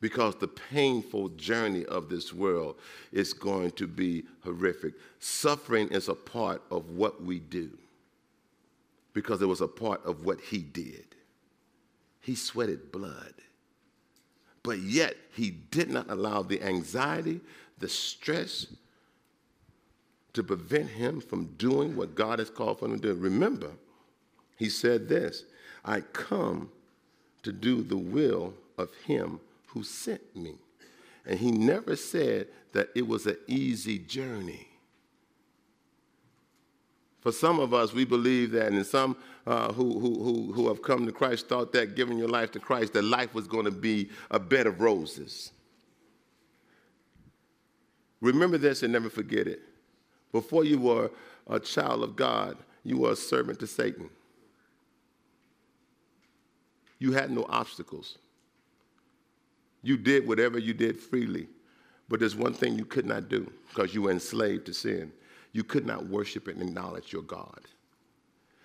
Because 0.01 0.35
the 0.37 0.49
painful 0.49 1.31
journey 1.31 1.85
of 1.87 2.09
this 2.09 2.33
world 2.33 2.77
is 3.13 3.33
going 3.33 3.73
to 3.73 3.87
be 3.87 4.25
horrific. 4.43 4.95
Suffering 5.19 5.89
is 5.89 6.09
a 6.09 6.15
part 6.15 6.63
of 6.71 6.91
what 6.91 7.23
we 7.23 7.39
do 7.39 7.71
because 9.15 9.41
it 9.41 9.47
was 9.47 9.61
a 9.61 9.69
part 9.69 10.05
of 10.05 10.25
what 10.25 10.41
he 10.41 10.59
did. 10.59 11.07
He 12.21 12.35
sweated 12.35 12.91
blood. 12.91 13.35
But 14.63 14.79
yet, 14.79 15.15
he 15.33 15.51
did 15.51 15.91
not 15.91 16.11
allow 16.11 16.43
the 16.43 16.63
anxiety, 16.63 17.41
the 17.79 17.89
stress, 17.89 18.67
to 20.35 20.43
prevent 20.43 20.91
him 20.91 21.21
from 21.21 21.47
doing 21.57 21.97
what 21.97 22.15
God 22.15 22.39
has 22.39 22.51
called 22.51 22.79
for 22.79 22.87
him 22.87 23.01
to 23.01 23.15
do. 23.15 23.15
Remember, 23.15 23.71
he 24.57 24.69
said 24.69 25.09
this 25.09 25.45
I 25.85 26.01
come 26.01 26.71
to 27.43 27.53
do 27.53 27.83
the 27.83 27.97
will 27.97 28.55
of 28.77 28.93
him 29.07 29.41
who 29.69 29.83
sent 29.83 30.37
me. 30.37 30.55
And 31.27 31.39
he 31.39 31.51
never 31.51 31.97
said 31.97 32.49
that 32.73 32.91
it 32.95 33.07
was 33.07 33.27
an 33.27 33.37
easy 33.47 33.99
journey. 33.99 34.69
For 37.21 37.33
some 37.33 37.59
of 37.59 37.73
us, 37.73 37.95
we 37.95 38.05
believe 38.05 38.51
that, 38.51 38.71
and 38.73 38.85
some 38.85 39.17
uh, 39.47 39.73
who, 39.73 39.99
who, 39.99 40.23
who, 40.23 40.53
who 40.53 40.69
have 40.69 40.83
come 40.83 41.07
to 41.07 41.13
Christ 41.13 41.49
thought 41.49 41.73
that 41.73 41.95
giving 41.95 42.19
your 42.19 42.29
life 42.29 42.53
to 42.53 42.61
Christ, 42.61 42.93
that 42.93 43.03
life 43.03 43.33
was 43.35 43.47
going 43.47 43.65
to 43.65 43.71
be 43.71 44.11
a 44.31 44.39
bed 44.39 44.67
of 44.67 44.81
roses. 44.81 45.53
Remember 48.21 48.59
this 48.59 48.83
and 48.83 48.93
never 48.93 49.09
forget 49.09 49.47
it. 49.47 49.63
Before 50.35 50.65
you 50.65 50.81
were 50.81 51.13
a 51.47 51.61
child 51.61 52.03
of 52.03 52.17
God, 52.17 52.57
you 52.83 52.99
were 52.99 53.13
a 53.13 53.17
servant 53.17 53.61
to 53.61 53.69
Satan. 53.69 54.11
You 56.99 57.13
had 57.13 57.31
no 57.31 57.47
obstacles. 57.49 58.19
You 59.85 59.97
did 59.97 60.27
whatever 60.27 60.59
you 60.59 60.75
did 60.75 60.99
freely. 60.99 61.47
But 62.09 62.19
there's 62.19 62.35
one 62.35 62.53
thing 62.53 62.77
you 62.77 62.85
could 62.85 63.07
not 63.07 63.29
do 63.29 63.49
because 63.69 63.95
you 63.95 64.03
were 64.03 64.11
enslaved 64.11 64.67
to 64.67 64.75
sin. 64.75 65.13
You 65.53 65.63
could 65.63 65.87
not 65.87 66.09
worship 66.09 66.49
and 66.49 66.61
acknowledge 66.61 67.13
your 67.13 67.23
God. 67.23 67.61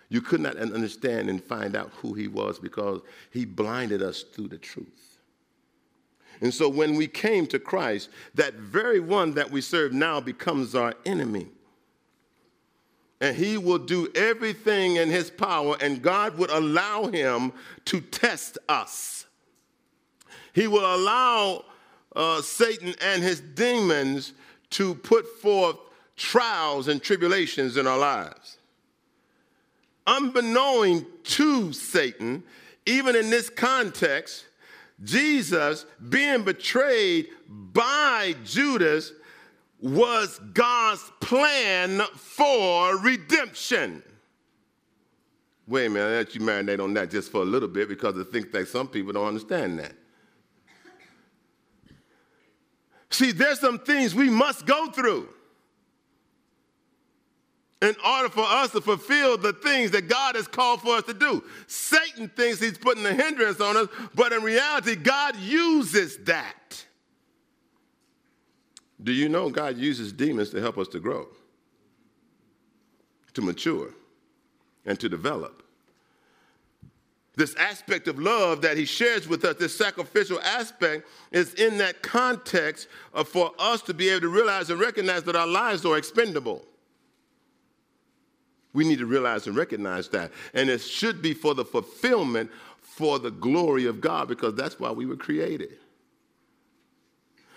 You 0.10 0.22
could 0.22 0.42
not 0.42 0.58
understand 0.58 1.30
and 1.30 1.44
find 1.44 1.76
out 1.76 1.92
who 1.98 2.16
He 2.16 2.28
was 2.28 2.58
because 2.58 3.02
He 3.30 3.46
blinded 3.46 4.02
us 4.02 4.24
through 4.24 4.48
the 4.48 4.58
truth. 4.58 5.20
And 6.42 6.52
so 6.52 6.68
when 6.68 6.96
we 6.96 7.06
came 7.06 7.46
to 7.46 7.60
Christ, 7.60 8.10
that 8.34 8.56
very 8.56 9.00
one 9.00 9.36
that 9.36 9.52
we 9.52 9.62
serve 9.62 9.94
now 9.94 10.20
becomes 10.20 10.74
our 10.74 10.96
enemy 11.06 11.50
and 13.22 13.36
he 13.36 13.58
will 13.58 13.78
do 13.78 14.10
everything 14.16 14.96
in 14.96 15.10
his 15.10 15.30
power, 15.30 15.76
and 15.82 16.02
God 16.02 16.38
would 16.38 16.50
allow 16.50 17.08
him 17.08 17.52
to 17.86 18.00
test 18.00 18.58
us. 18.70 19.26
He 20.54 20.68
will 20.68 20.96
allow 20.96 21.66
uh, 22.16 22.42
Satan 22.42 22.96
and 23.02 23.22
his 23.22 23.42
demons 23.42 24.34
to 24.72 24.96
put 24.96 25.28
forth 25.42 25.78
trials 26.16 26.88
and 26.88 27.02
tribulations 27.02 27.78
in 27.78 27.88
our 27.88 27.98
lives. 27.98 28.58
Unbeknown 30.08 31.06
to 31.24 31.72
Satan, 31.72 32.44
even 32.86 33.16
in 33.16 33.30
this 33.30 33.50
context, 33.50 34.46
Jesus 35.04 35.86
being 36.10 36.44
betrayed 36.44 37.30
by 37.48 38.36
Judas 38.44 39.14
was 39.82 40.40
God's 40.54 41.12
plan 41.22 42.02
for 42.16 42.98
redemption. 42.98 44.04
Wait 45.68 45.86
a 45.86 45.90
minute, 45.90 46.08
I 46.08 46.12
let 46.18 46.36
you 46.36 46.42
marinate 46.42 46.84
on 46.84 46.94
that 46.96 47.12
just 47.12 47.32
for 47.32 47.42
a 47.42 47.46
little 47.46 47.70
bit 47.70 47.88
because 47.88 48.18
I 48.18 48.24
think 48.24 48.52
that 48.52 48.68
some 48.68 48.88
people 48.88 49.14
don't 49.14 49.28
understand 49.28 49.80
that. 49.80 49.94
See, 53.12 53.32
there's 53.32 53.60
some 53.60 53.80
things 53.80 54.14
we 54.14 54.30
must 54.30 54.66
go 54.66 54.90
through 54.92 55.30
in 57.82 57.96
order 58.06 58.30
for 58.30 58.44
us 58.44 58.72
to 58.72 58.82
fulfill 58.82 59.38
the 59.38 59.54
things 59.54 59.92
that 59.92 60.08
God 60.08 60.36
has 60.36 60.48
called 60.48 60.82
for 60.82 60.98
us 60.98 61.04
to 61.04 61.14
do. 61.14 61.44
Satan 61.68 62.30
thinks 62.30 62.60
he's 62.60 62.78
putting 62.78 63.06
a 63.06 63.14
hindrance 63.14 63.62
on 63.62 63.78
us, 63.78 63.88
but 64.16 64.34
in 64.34 64.44
reality, 64.44 64.96
God 64.96 65.36
uses 65.38 66.18
that. 66.26 66.86
Do 69.02 69.12
you 69.14 69.30
know 69.30 69.50
God 69.50 69.78
uses 69.78 70.12
demons 70.12 70.50
to 70.50 70.62
help 70.62 70.78
us 70.78 70.88
to 70.90 71.00
grow, 71.00 71.28
to 73.34 73.42
mature, 73.42 73.90
and 74.86 75.00
to 75.00 75.08
develop? 75.08 75.64
This 77.36 77.56
aspect 77.56 78.10
of 78.10 78.20
love 78.20 78.62
that 78.64 78.76
he 78.76 78.84
shares 78.84 79.26
with 79.26 79.46
us, 79.46 79.56
this 79.56 79.78
sacrificial 79.78 80.42
aspect, 80.42 81.08
is 81.32 81.54
in 81.54 81.78
that 81.78 82.02
context 82.02 82.90
for 83.26 83.52
us 83.58 83.82
to 83.84 83.94
be 83.94 84.10
able 84.10 84.22
to 84.22 84.28
realize 84.28 84.70
and 84.70 84.80
recognize 84.80 85.24
that 85.24 85.38
our 85.38 85.48
lives 85.48 85.86
are 85.86 85.98
expendable. 85.98 86.66
We 88.74 88.86
need 88.86 89.00
to 89.00 89.06
realize 89.06 89.48
and 89.48 89.56
recognize 89.56 90.10
that. 90.10 90.32
And 90.54 90.70
it 90.70 90.82
should 90.82 91.22
be 91.22 91.34
for 91.34 91.56
the 91.56 91.64
fulfillment 91.64 92.52
for 92.82 93.20
the 93.20 93.32
glory 93.32 93.86
of 93.86 94.02
God 94.02 94.28
because 94.28 94.56
that's 94.56 94.78
why 94.78 94.92
we 94.92 95.06
were 95.06 95.16
created. 95.16 95.78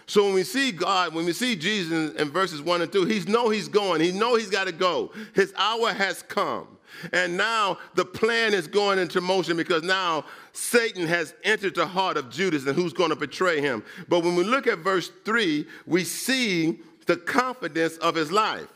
So 0.07 0.25
when 0.25 0.35
we 0.35 0.43
see 0.43 0.73
God, 0.73 1.15
when 1.15 1.25
we 1.25 1.33
see 1.33 1.57
Jesus 1.57 2.15
in, 2.15 2.31
verses 2.31 2.61
1 2.61 2.83
and 2.83 2.93
2, 2.93 3.05
he 3.05 3.21
know 3.21 3.49
he's 3.49 3.69
going. 3.69 4.01
He 4.01 4.13
know 4.13 4.35
he's 4.35 4.51
got 4.51 4.67
to 4.67 4.73
go. 4.73 5.13
His 5.35 5.53
hour 5.57 5.93
has 5.93 6.23
come. 6.23 6.67
And 7.13 7.37
now 7.37 7.79
the 7.95 8.05
plan 8.05 8.53
is 8.53 8.67
going 8.67 8.99
into 8.99 9.21
motion 9.21 9.57
because 9.57 9.83
now 9.83 10.25
Satan 10.53 11.07
has 11.07 11.35
entered 11.43 11.75
the 11.75 11.87
heart 11.87 12.17
of 12.17 12.31
Judas 12.31 12.67
and 12.67 12.77
who's 12.77 12.93
going 12.93 13.11
to 13.11 13.17
betray 13.17 13.61
him. 13.61 13.83
But 14.09 14.21
when 14.21 14.37
we 14.37 14.45
look 14.45 14.67
at 14.67 14.79
verse 14.79 15.11
3, 15.25 15.67
we 15.87 16.05
see 16.05 16.81
the 17.07 17.17
confidence 17.17 17.97
of 17.99 18.15
his 18.15 18.31
life. 18.31 18.69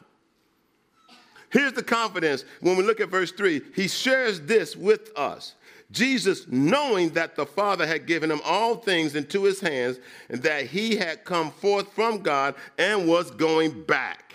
Here's 1.50 1.73
the 1.73 1.83
confidence 1.83 2.45
when 2.61 2.76
we 2.76 2.83
look 2.83 3.00
at 3.00 3.09
verse 3.09 3.33
3. 3.33 3.61
He 3.75 3.88
shares 3.88 4.40
this 4.40 4.76
with 4.76 5.11
us. 5.16 5.54
Jesus, 5.90 6.46
knowing 6.48 7.10
that 7.10 7.36
the 7.36 7.46
Father 7.46 7.86
had 7.86 8.06
given 8.06 8.30
him 8.30 8.40
all 8.44 8.76
things 8.76 9.14
into 9.14 9.44
his 9.44 9.60
hands, 9.60 9.98
and 10.28 10.42
that 10.42 10.66
he 10.66 10.96
had 10.96 11.24
come 11.24 11.50
forth 11.50 11.92
from 11.92 12.22
God 12.22 12.54
and 12.76 13.08
was 13.08 13.30
going 13.30 13.84
back. 13.84 14.34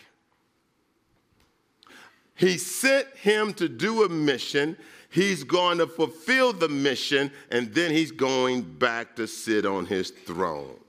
He 2.35 2.57
sent 2.57 3.07
him 3.17 3.53
to 3.55 3.67
do 3.67 4.03
a 4.03 4.09
mission. 4.09 4.77
He's 5.09 5.43
going 5.43 5.77
to 5.79 5.87
fulfill 5.87 6.53
the 6.53 6.69
mission, 6.69 7.31
and 7.51 7.73
then 7.73 7.91
he's 7.91 8.11
going 8.11 8.63
back 8.63 9.15
to 9.17 9.27
sit 9.27 9.65
on 9.65 9.85
his 9.85 10.09
throne. 10.09 10.79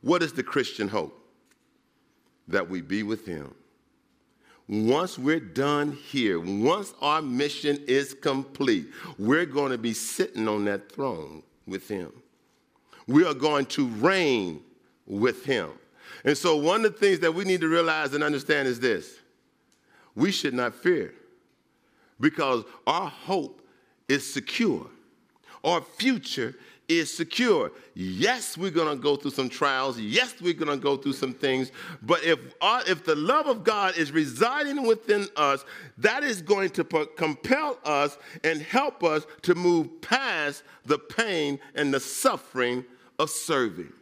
What 0.00 0.22
is 0.22 0.32
the 0.32 0.42
Christian 0.42 0.88
hope? 0.88 1.18
That 2.48 2.68
we 2.68 2.80
be 2.80 3.02
with 3.04 3.24
him. 3.24 3.54
Once 4.68 5.16
we're 5.16 5.38
done 5.38 5.92
here, 5.92 6.40
once 6.40 6.92
our 7.00 7.22
mission 7.22 7.78
is 7.86 8.14
complete, 8.14 8.86
we're 9.16 9.46
going 9.46 9.70
to 9.70 9.78
be 9.78 9.92
sitting 9.92 10.48
on 10.48 10.64
that 10.64 10.90
throne 10.90 11.42
with 11.66 11.88
him. 11.88 12.12
We 13.06 13.24
are 13.24 13.34
going 13.34 13.66
to 13.66 13.86
reign 13.86 14.60
with 15.06 15.44
him. 15.44 15.70
And 16.24 16.36
so, 16.36 16.56
one 16.56 16.84
of 16.84 16.92
the 16.94 16.98
things 16.98 17.20
that 17.20 17.32
we 17.32 17.44
need 17.44 17.60
to 17.60 17.68
realize 17.68 18.12
and 18.14 18.24
understand 18.24 18.66
is 18.66 18.80
this 18.80 19.18
we 20.16 20.32
should 20.32 20.54
not 20.54 20.74
fear 20.74 21.14
because 22.18 22.64
our 22.86 23.08
hope 23.08 23.60
is 24.08 24.32
secure. 24.32 24.86
Our 25.62 25.80
future 25.80 26.54
is 26.88 27.14
secure. 27.14 27.72
Yes, 27.94 28.56
we're 28.56 28.70
going 28.70 28.96
to 28.96 29.02
go 29.02 29.16
through 29.16 29.32
some 29.32 29.48
trials. 29.48 29.98
Yes, 29.98 30.34
we're 30.40 30.54
going 30.54 30.70
to 30.70 30.76
go 30.76 30.96
through 30.96 31.14
some 31.14 31.32
things. 31.32 31.72
But 32.02 32.22
if, 32.24 32.38
our, 32.60 32.82
if 32.86 33.04
the 33.04 33.16
love 33.16 33.46
of 33.46 33.64
God 33.64 33.96
is 33.96 34.12
residing 34.12 34.86
within 34.86 35.26
us, 35.36 35.64
that 35.98 36.22
is 36.22 36.42
going 36.42 36.70
to 36.70 36.84
compel 36.84 37.78
us 37.84 38.18
and 38.44 38.62
help 38.62 39.02
us 39.02 39.26
to 39.42 39.54
move 39.54 40.00
past 40.00 40.62
the 40.84 40.98
pain 40.98 41.58
and 41.74 41.92
the 41.92 42.00
suffering 42.00 42.84
of 43.18 43.30
serving. 43.30 43.92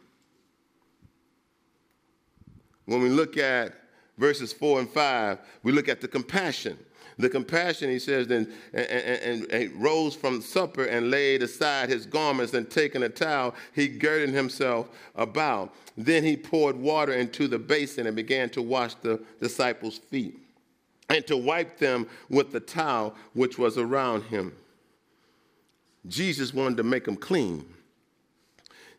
When 2.85 3.01
we 3.01 3.09
look 3.09 3.37
at 3.37 3.73
verses 4.17 4.53
4 4.53 4.81
and 4.81 4.89
5, 4.89 5.39
we 5.63 5.71
look 5.71 5.89
at 5.89 6.01
the 6.01 6.07
compassion. 6.07 6.77
The 7.17 7.29
compassion, 7.29 7.89
he 7.89 7.99
says, 7.99 8.27
then 8.27 8.51
and, 8.73 8.87
and, 8.89 9.51
and, 9.51 9.81
rose 9.81 10.15
from 10.15 10.41
supper 10.41 10.85
and 10.85 11.09
laid 11.09 11.43
aside 11.43 11.89
his 11.89 12.05
garments 12.05 12.53
and 12.53 12.69
taking 12.69 13.03
a 13.03 13.09
towel, 13.09 13.55
he 13.73 13.87
girded 13.87 14.29
himself 14.31 14.89
about. 15.15 15.73
Then 15.95 16.25
he 16.25 16.35
poured 16.35 16.75
water 16.75 17.13
into 17.13 17.47
the 17.47 17.59
basin 17.59 18.05
and 18.05 18.15
began 18.15 18.49
to 18.49 18.61
wash 18.61 18.95
the 18.95 19.21
disciples' 19.39 19.97
feet 19.97 20.37
and 21.09 21.25
to 21.27 21.37
wipe 21.37 21.77
them 21.77 22.07
with 22.29 22.51
the 22.51 22.59
towel 22.59 23.15
which 23.33 23.57
was 23.57 23.77
around 23.77 24.23
him. 24.23 24.53
Jesus 26.07 26.53
wanted 26.53 26.77
to 26.77 26.83
make 26.83 27.05
them 27.05 27.15
clean. 27.15 27.65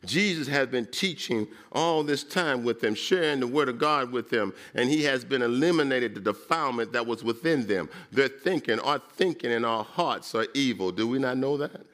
Jesus 0.05 0.47
has 0.49 0.69
been 0.69 0.87
teaching 0.87 1.49
all 1.73 2.03
this 2.03 2.23
time 2.23 2.65
with 2.65 2.81
them, 2.81 2.95
sharing 2.95 3.41
the 3.41 3.47
word 3.47 3.69
of 3.69 3.79
God 3.79 4.13
with 4.13 4.31
them, 4.31 4.53
and 4.75 4.89
he 4.89 5.03
has 5.05 5.25
been 5.25 5.43
eliminated 5.43 6.15
the 6.15 6.21
defilement 6.21 6.93
that 6.93 7.07
was 7.07 7.25
within 7.25 7.67
them. 7.67 7.89
Their 8.13 8.29
thinking, 8.29 8.79
our 8.81 9.01
thinking 9.15 9.53
and 9.53 9.65
our 9.67 9.85
hearts 9.85 10.35
are 10.35 10.47
evil. 10.55 10.93
Do 10.93 11.09
we 11.09 11.19
not 11.19 11.39
know 11.39 11.57
that? 11.57 11.87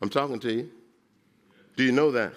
I'm 0.00 0.08
talking 0.08 0.38
to 0.40 0.52
you. 0.52 0.70
Do 1.76 1.84
you 1.84 1.92
know 1.92 2.10
that? 2.12 2.32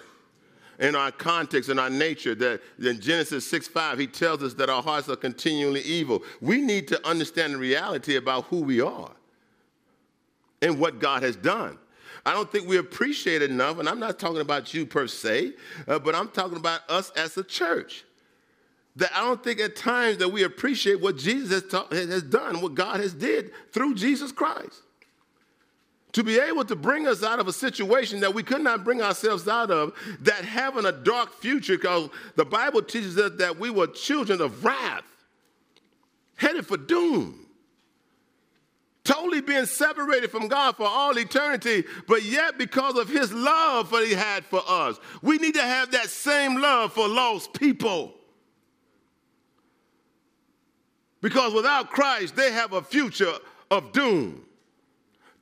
In 0.78 0.94
our 0.94 1.10
context, 1.10 1.70
in 1.70 1.78
our 1.78 1.90
nature, 1.90 2.34
that 2.36 2.60
in 2.78 3.00
Genesis 3.00 3.46
6 3.48 3.66
5, 3.68 3.98
he 3.98 4.06
tells 4.06 4.42
us 4.42 4.54
that 4.54 4.70
our 4.70 4.82
hearts 4.82 5.08
are 5.08 5.16
continually 5.16 5.82
evil. 5.82 6.22
We 6.40 6.60
need 6.60 6.86
to 6.88 7.08
understand 7.08 7.54
the 7.54 7.58
reality 7.58 8.16
about 8.16 8.44
who 8.44 8.60
we 8.60 8.80
are 8.80 9.10
and 10.62 10.78
what 10.78 11.00
God 11.00 11.22
has 11.22 11.36
done. 11.36 11.78
I 12.28 12.34
don't 12.34 12.52
think 12.52 12.68
we 12.68 12.76
appreciate 12.76 13.40
enough, 13.40 13.78
and 13.78 13.88
I'm 13.88 13.98
not 13.98 14.18
talking 14.18 14.42
about 14.42 14.74
you 14.74 14.84
per 14.84 15.06
se, 15.06 15.54
uh, 15.86 15.98
but 15.98 16.14
I'm 16.14 16.28
talking 16.28 16.58
about 16.58 16.82
us 16.90 17.08
as 17.12 17.34
a 17.38 17.42
church. 17.42 18.04
That 18.96 19.10
I 19.14 19.22
don't 19.22 19.42
think 19.42 19.60
at 19.60 19.76
times 19.76 20.18
that 20.18 20.28
we 20.28 20.42
appreciate 20.42 21.00
what 21.00 21.16
Jesus 21.16 21.50
has, 21.50 21.70
ta- 21.70 21.86
has 21.90 22.22
done, 22.22 22.60
what 22.60 22.74
God 22.74 23.00
has 23.00 23.14
did 23.14 23.52
through 23.72 23.94
Jesus 23.94 24.30
Christ. 24.30 24.82
To 26.12 26.22
be 26.22 26.38
able 26.38 26.66
to 26.66 26.76
bring 26.76 27.08
us 27.08 27.24
out 27.24 27.38
of 27.38 27.48
a 27.48 27.52
situation 27.52 28.20
that 28.20 28.34
we 28.34 28.42
could 28.42 28.60
not 28.60 28.84
bring 28.84 29.00
ourselves 29.00 29.48
out 29.48 29.70
of, 29.70 29.94
that 30.20 30.44
having 30.44 30.84
a 30.84 30.92
dark 30.92 31.32
future, 31.32 31.78
because 31.78 32.10
the 32.36 32.44
Bible 32.44 32.82
teaches 32.82 33.16
us 33.16 33.38
that 33.38 33.58
we 33.58 33.70
were 33.70 33.86
children 33.86 34.42
of 34.42 34.66
wrath, 34.66 35.04
headed 36.36 36.66
for 36.66 36.76
doom 36.76 37.47
totally 39.08 39.40
being 39.40 39.64
separated 39.64 40.30
from 40.30 40.48
God 40.48 40.76
for 40.76 40.86
all 40.86 41.18
eternity, 41.18 41.82
but 42.06 42.22
yet 42.24 42.58
because 42.58 42.98
of 42.98 43.08
his 43.08 43.32
love 43.32 43.90
that 43.90 44.04
he 44.06 44.12
had 44.12 44.44
for 44.44 44.60
us, 44.68 45.00
we 45.22 45.38
need 45.38 45.54
to 45.54 45.62
have 45.62 45.92
that 45.92 46.10
same 46.10 46.60
love 46.60 46.92
for 46.92 47.08
lost 47.08 47.54
people. 47.54 48.12
Because 51.22 51.54
without 51.54 51.88
Christ, 51.88 52.36
they 52.36 52.52
have 52.52 52.74
a 52.74 52.82
future 52.82 53.32
of 53.70 53.92
doom. 53.92 54.44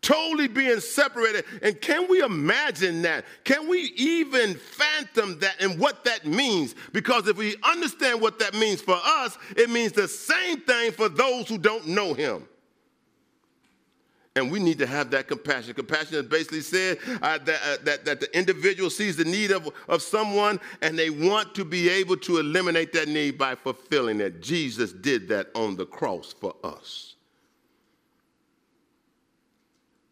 Totally 0.00 0.46
being 0.46 0.78
separated. 0.78 1.44
And 1.60 1.80
can 1.80 2.08
we 2.08 2.22
imagine 2.22 3.02
that? 3.02 3.24
Can 3.42 3.68
we 3.68 3.92
even 3.96 4.54
fathom 4.54 5.40
that 5.40 5.56
and 5.60 5.80
what 5.80 6.04
that 6.04 6.24
means? 6.24 6.76
Because 6.92 7.26
if 7.26 7.36
we 7.36 7.56
understand 7.64 8.20
what 8.20 8.38
that 8.38 8.54
means 8.54 8.80
for 8.80 8.96
us, 9.04 9.36
it 9.56 9.68
means 9.68 9.90
the 9.90 10.06
same 10.06 10.60
thing 10.60 10.92
for 10.92 11.08
those 11.08 11.48
who 11.48 11.58
don't 11.58 11.88
know 11.88 12.14
him. 12.14 12.46
And 14.36 14.52
we 14.52 14.60
need 14.60 14.78
to 14.78 14.86
have 14.86 15.10
that 15.12 15.28
compassion. 15.28 15.72
Compassion 15.72 16.16
is 16.16 16.26
basically 16.26 16.60
said 16.60 16.98
uh, 17.22 17.38
that, 17.38 17.60
uh, 17.64 17.76
that, 17.84 18.04
that 18.04 18.20
the 18.20 18.36
individual 18.36 18.90
sees 18.90 19.16
the 19.16 19.24
need 19.24 19.50
of, 19.50 19.70
of 19.88 20.02
someone 20.02 20.60
and 20.82 20.98
they 20.98 21.08
want 21.08 21.54
to 21.54 21.64
be 21.64 21.88
able 21.88 22.18
to 22.18 22.36
eliminate 22.36 22.92
that 22.92 23.08
need 23.08 23.38
by 23.38 23.54
fulfilling 23.54 24.20
it. 24.20 24.42
Jesus 24.42 24.92
did 24.92 25.26
that 25.28 25.48
on 25.54 25.74
the 25.76 25.86
cross 25.86 26.34
for 26.38 26.54
us. 26.62 27.14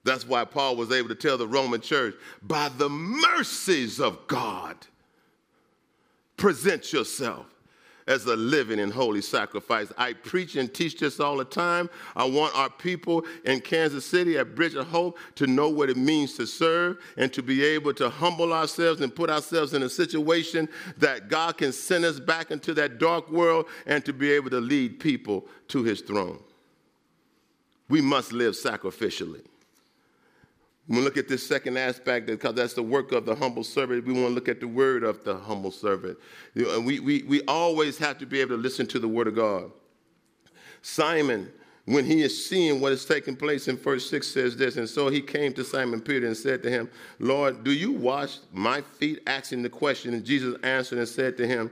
That's 0.05 0.27
why 0.27 0.47
Paul 0.47 0.77
was 0.77 0.91
able 0.91 1.11
to 1.11 1.15
tell 1.15 1.37
the 1.37 1.47
Roman 1.47 1.83
church, 1.83 2.15
by 2.43 2.71
the 2.71 2.89
mercies 2.89 4.01
of 4.01 4.27
God, 4.27 4.77
present 6.39 6.95
yourself 6.95 7.47
as 8.07 8.27
a 8.27 8.37
living 8.37 8.81
and 8.81 8.93
holy 8.93 9.23
sacrifice. 9.23 9.93
I 9.97 10.13
preach 10.13 10.57
and 10.57 10.73
teach 10.73 10.99
this 10.99 11.21
all 11.21 11.37
the 11.37 11.45
time. 11.45 11.89
I 12.15 12.25
want 12.25 12.55
our 12.57 12.69
people 12.69 13.25
in 13.45 13.61
Kansas 13.61 14.05
City 14.05 14.37
at 14.39 14.55
Bridge 14.55 14.75
of 14.75 14.87
Hope 14.89 15.19
to 15.37 15.47
know 15.47 15.69
what 15.69 15.89
it 15.89 15.97
means 15.97 16.35
to 16.35 16.47
serve 16.47 16.99
and 17.17 17.33
to 17.33 17.43
be 17.43 17.65
able 17.65 17.95
to 17.95 18.11
humble 18.11 18.53
ourselves 18.53 19.01
and 19.01 19.15
put 19.15 19.31
ourselves 19.31 19.73
in 19.75 19.83
a 19.83 19.89
situation 19.89 20.69
that 20.99 21.29
God 21.29 21.57
can 21.57 21.73
send 21.73 22.05
us 22.05 22.21
back 22.21 22.51
into 22.51 22.75
that 22.75 22.99
dark 22.99 23.31
world 23.31 23.67
and 23.87 24.05
to 24.05 24.13
be 24.13 24.31
able 24.33 24.51
to 24.51 24.61
lead 24.61 25.01
people 25.01 25.47
to 25.69 25.83
his 25.83 26.01
throne. 26.01 26.43
We 27.89 28.01
must 28.01 28.33
live 28.33 28.55
sacrificially. 28.55 29.45
We 30.87 31.01
look 31.01 31.17
at 31.17 31.29
this 31.29 31.47
second 31.47 31.79
aspect, 31.79 32.27
because 32.27 32.55
that's 32.55 32.75
the 32.75 32.83
work 32.83 33.13
of 33.13 33.25
the 33.25 33.35
humble 33.35 33.65
servant, 33.65 34.05
we 34.05 34.13
want 34.13 34.29
to 34.29 34.35
look 34.35 34.49
at 34.49 34.61
the 34.61 34.69
word 34.69 35.03
of 35.03 35.25
the 35.25 35.37
humble 35.37 35.71
servant. 35.71 36.19
We, 36.55 37.01
we, 37.01 37.23
we 37.23 37.43
always 37.49 37.97
have 37.99 38.19
to 38.19 38.27
be 38.27 38.41
able 38.41 38.57
to 38.57 38.63
listen 38.63 38.87
to 38.89 38.99
the 38.99 39.09
word 39.09 39.27
of 39.27 39.35
God. 39.35 39.71
Simon, 40.83 41.51
when 41.87 42.05
he 42.05 42.23
is 42.23 42.47
seeing 42.47 42.81
what 42.81 42.93
is 42.93 43.07
taking 43.07 43.37
place 43.37 43.69
in 43.69 43.77
verse 43.77 44.09
6 44.11 44.27
says 44.27 44.57
this, 44.57 44.77
and 44.77 44.89
so 44.89 45.09
he 45.09 45.23
came 45.23 45.55
to 45.55 45.65
Simon 45.65 46.01
Peter 46.01 46.27
and 46.27 46.37
said 46.37 46.63
to 46.63 46.71
him, 46.71 46.91
Lord, 47.19 47.65
do 47.65 47.73
you 47.73 47.93
wash 47.93 48.39
my 48.53 48.83
feet? 48.83 49.23
Asking 49.27 49.63
the 49.63 49.71
question. 49.71 50.13
And 50.13 50.25
Jesus 50.25 50.57
answered 50.63 50.99
and 50.99 51.09
said 51.09 51.37
to 51.39 51.47
him, 51.47 51.71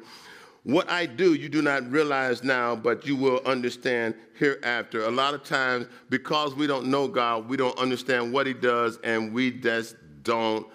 what 0.64 0.88
I 0.88 1.06
do, 1.06 1.34
you 1.34 1.48
do 1.48 1.60
not 1.60 1.90
realize 1.90 2.44
now, 2.44 2.76
but 2.76 3.04
you 3.04 3.16
will 3.16 3.40
understand 3.44 4.14
hereafter. 4.38 5.04
A 5.04 5.10
lot 5.10 5.34
of 5.34 5.42
times, 5.42 5.86
because 6.08 6.54
we 6.54 6.68
don't 6.68 6.86
know 6.86 7.08
God, 7.08 7.48
we 7.48 7.56
don't 7.56 7.76
understand 7.78 8.32
what 8.32 8.46
He 8.46 8.54
does, 8.54 8.98
and 9.02 9.32
we 9.32 9.50
just 9.50 9.96
don't 10.22 10.66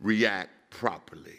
react 0.00 0.50
properly 0.70 1.38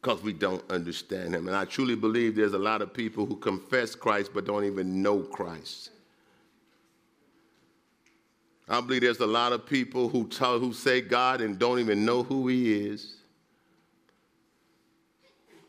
because 0.00 0.22
we 0.22 0.32
don't 0.32 0.68
understand 0.70 1.34
Him. 1.34 1.48
And 1.48 1.56
I 1.56 1.66
truly 1.66 1.96
believe 1.96 2.34
there's 2.34 2.54
a 2.54 2.58
lot 2.58 2.80
of 2.80 2.94
people 2.94 3.26
who 3.26 3.36
confess 3.36 3.94
Christ 3.94 4.30
but 4.32 4.46
don't 4.46 4.64
even 4.64 5.02
know 5.02 5.20
Christ. 5.20 5.90
I 8.68 8.80
believe 8.80 9.02
there's 9.02 9.20
a 9.20 9.26
lot 9.26 9.52
of 9.52 9.66
people 9.66 10.08
who, 10.08 10.26
tell, 10.28 10.58
who 10.58 10.72
say 10.72 11.02
God 11.02 11.42
and 11.42 11.58
don't 11.58 11.78
even 11.78 12.06
know 12.06 12.22
who 12.22 12.48
He 12.48 12.72
is. 12.72 13.16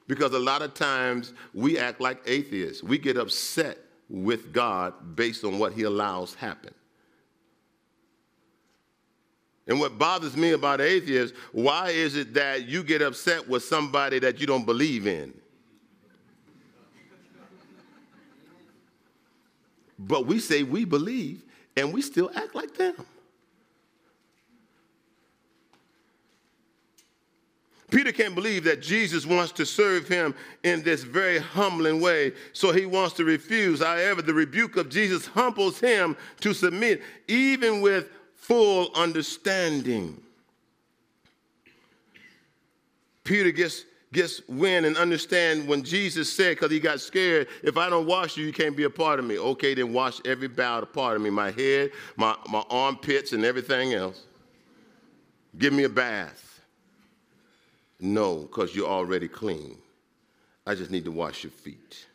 Because 0.08 0.34
a 0.34 0.40
lot 0.40 0.62
of 0.62 0.74
times 0.74 1.34
we 1.54 1.78
act 1.78 2.02
like 2.02 2.22
atheists. 2.26 2.84
We 2.84 2.98
get 2.98 3.18
upset 3.18 3.78
with 4.10 4.52
God 4.52 5.16
based 5.16 5.44
on 5.44 5.60
what 5.60 5.74
he 5.74 5.84
allows 5.84 6.34
happen. 6.36 6.74
And 9.66 9.80
what 9.80 9.98
bothers 9.98 10.36
me 10.36 10.52
about 10.52 10.82
atheists, 10.82 11.38
why 11.54 11.90
is 11.90 12.18
it 12.18 12.34
that 12.34 12.68
you 12.68 12.84
get 12.84 13.02
upset 13.02 13.48
with 13.48 13.64
somebody 13.64 14.20
that 14.20 14.42
you 14.42 14.46
don't 14.46 14.66
believe 14.66 15.08
in? 15.08 15.34
But 19.98 20.26
we 20.26 20.40
say 20.40 20.64
we 20.64 20.84
believe 20.84 21.44
and 21.78 21.94
we 21.94 22.02
still 22.02 22.30
act 22.36 22.56
like 22.56 22.76
them. 22.76 22.96
Peter 27.94 28.12
can't 28.12 28.34
believe 28.34 28.64
that 28.64 28.82
Jesus 28.82 29.24
wants 29.24 29.52
to 29.52 29.68
serve 29.68 30.08
him 30.08 30.34
in 30.64 30.82
this 30.82 31.04
very 31.04 31.38
humbling 31.38 32.02
way, 32.02 32.34
so 32.52 32.72
he 32.72 32.88
wants 32.88 33.14
to 33.14 33.24
refuse. 33.24 33.84
However, 33.84 34.24
the 34.24 34.34
rebuke 34.34 34.78
of 34.78 34.90
Jesus 34.90 35.28
humbles 35.28 35.80
him 35.80 36.18
to 36.40 36.56
submit, 36.56 37.04
even 37.28 37.82
with 37.82 38.10
full 38.36 38.90
understanding. 38.96 40.20
Peter 43.24 43.52
gets, 43.52 43.86
gets 44.12 44.42
wind 44.48 44.88
and 44.88 44.98
understand 44.98 45.68
when 45.68 45.84
Jesus 45.84 46.36
said, 46.36 46.56
because 46.56 46.72
he 46.72 46.80
got 46.80 47.00
scared, 47.00 47.48
if 47.62 47.78
I 47.78 47.92
don't 47.92 48.08
wash 48.08 48.38
you, 48.38 48.44
you 48.44 48.54
can't 48.54 48.76
be 48.76 48.86
a 48.86 48.90
part 48.90 49.20
of 49.20 49.26
me. 49.26 49.38
Okay, 49.38 49.76
then 49.76 49.94
wash 49.94 50.20
every 50.26 50.50
part 50.50 50.96
of 50.98 51.22
me, 51.22 51.30
my 51.30 51.52
head, 51.52 51.92
my, 52.16 52.36
my 52.50 52.64
armpits, 52.72 53.34
and 53.34 53.46
everything 53.46 53.94
else. 53.94 54.24
Give 55.60 55.74
me 55.74 55.84
a 55.84 55.90
bath. 55.90 56.53
No, 58.04 58.40
because 58.40 58.76
you're 58.76 58.86
already 58.86 59.30
clean. 59.30 59.78
I 60.68 60.76
just 60.76 60.92
need 60.92 61.06
to 61.06 61.12
wash 61.12 61.46
your 61.46 61.52
feet. 61.52 62.06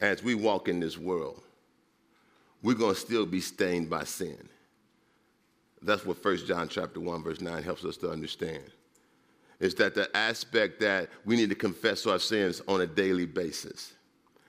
As 0.00 0.20
we 0.20 0.34
walk 0.34 0.68
in 0.68 0.80
this 0.80 0.98
world, 0.98 1.40
we're 2.60 2.74
going 2.74 2.94
to 2.94 3.00
still 3.00 3.24
be 3.24 3.40
stained 3.40 3.88
by 3.88 4.02
sin. 4.02 4.48
That's 5.80 6.04
what 6.04 6.22
1 6.22 6.38
John 6.38 6.68
chapter 6.68 6.98
1 6.98 7.22
verse 7.22 7.40
9 7.40 7.62
helps 7.62 7.84
us 7.84 7.96
to 7.98 8.10
understand. 8.10 8.64
Is 9.60 9.76
that 9.76 9.94
the 9.94 10.14
aspect 10.16 10.80
that 10.80 11.08
we 11.24 11.36
need 11.36 11.50
to 11.50 11.54
confess 11.54 12.04
our 12.04 12.18
sins 12.18 12.60
on 12.66 12.80
a 12.80 12.86
daily 12.86 13.26
basis. 13.26 13.92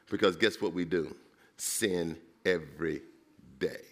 Because 0.09 0.35
guess 0.35 0.59
what 0.59 0.73
we 0.73 0.85
do? 0.85 1.15
Sin 1.55 2.17
every 2.43 3.03
day 3.59 3.86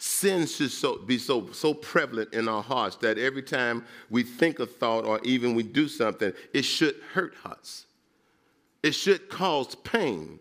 sin 0.00 0.46
should 0.46 0.70
so, 0.70 0.96
be 0.96 1.18
so, 1.18 1.50
so 1.52 1.74
prevalent 1.74 2.32
in 2.32 2.48
our 2.48 2.62
hearts 2.62 2.96
that 2.96 3.18
every 3.18 3.42
time 3.42 3.84
we 4.08 4.22
think 4.22 4.58
a 4.58 4.66
thought 4.66 5.04
or 5.04 5.20
even 5.24 5.54
we 5.54 5.62
do 5.62 5.88
something, 5.88 6.32
it 6.54 6.62
should 6.62 6.96
hurt 7.12 7.34
us. 7.44 7.84
It 8.82 8.92
should 8.92 9.28
cause 9.28 9.74
pain 9.74 10.38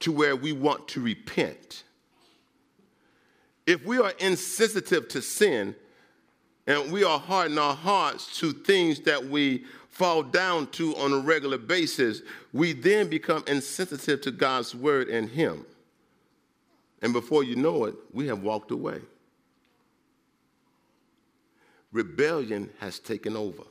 to 0.00 0.12
where 0.12 0.36
we 0.36 0.52
want 0.52 0.86
to 0.88 1.00
repent. 1.00 1.82
If 3.66 3.84
we 3.84 3.98
are 3.98 4.12
insensitive 4.20 5.08
to 5.08 5.22
sin 5.22 5.74
and 6.68 6.92
we 6.92 7.02
are 7.02 7.18
hardening 7.18 7.58
our 7.58 7.74
hearts 7.74 8.38
to 8.38 8.52
things 8.52 9.00
that 9.00 9.24
we 9.24 9.64
fall 9.88 10.22
down 10.22 10.68
to 10.68 10.94
on 10.96 11.12
a 11.12 11.18
regular 11.18 11.58
basis, 11.58 12.22
we 12.52 12.74
then 12.74 13.08
become 13.08 13.42
insensitive 13.48 14.20
to 14.20 14.30
God's 14.30 14.72
word 14.72 15.08
and 15.08 15.28
Him. 15.28 15.66
And 17.02 17.12
before 17.12 17.44
you 17.44 17.56
know 17.56 17.84
it, 17.84 17.94
we 18.12 18.26
have 18.26 18.42
walked 18.42 18.70
away. 18.70 19.00
Rebellion 21.92 22.70
has 22.80 22.98
taken 22.98 23.36
over. 23.36 23.62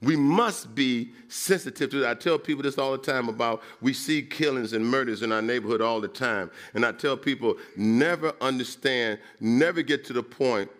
We 0.00 0.14
must 0.14 0.74
be 0.76 1.10
sensitive 1.26 1.90
to 1.90 1.98
that. 2.00 2.10
I 2.10 2.14
tell 2.14 2.38
people 2.38 2.62
this 2.62 2.78
all 2.78 2.92
the 2.92 2.98
time 2.98 3.28
about 3.28 3.62
we 3.80 3.92
see 3.92 4.22
killings 4.22 4.72
and 4.72 4.86
murders 4.86 5.22
in 5.22 5.32
our 5.32 5.42
neighborhood 5.42 5.80
all 5.80 6.00
the 6.00 6.08
time. 6.08 6.52
And 6.74 6.86
I 6.86 6.92
tell 6.92 7.16
people 7.16 7.56
never 7.76 8.32
understand, 8.40 9.18
never 9.40 9.82
get 9.82 10.04
to 10.04 10.12
the 10.12 10.22
point 10.22 10.70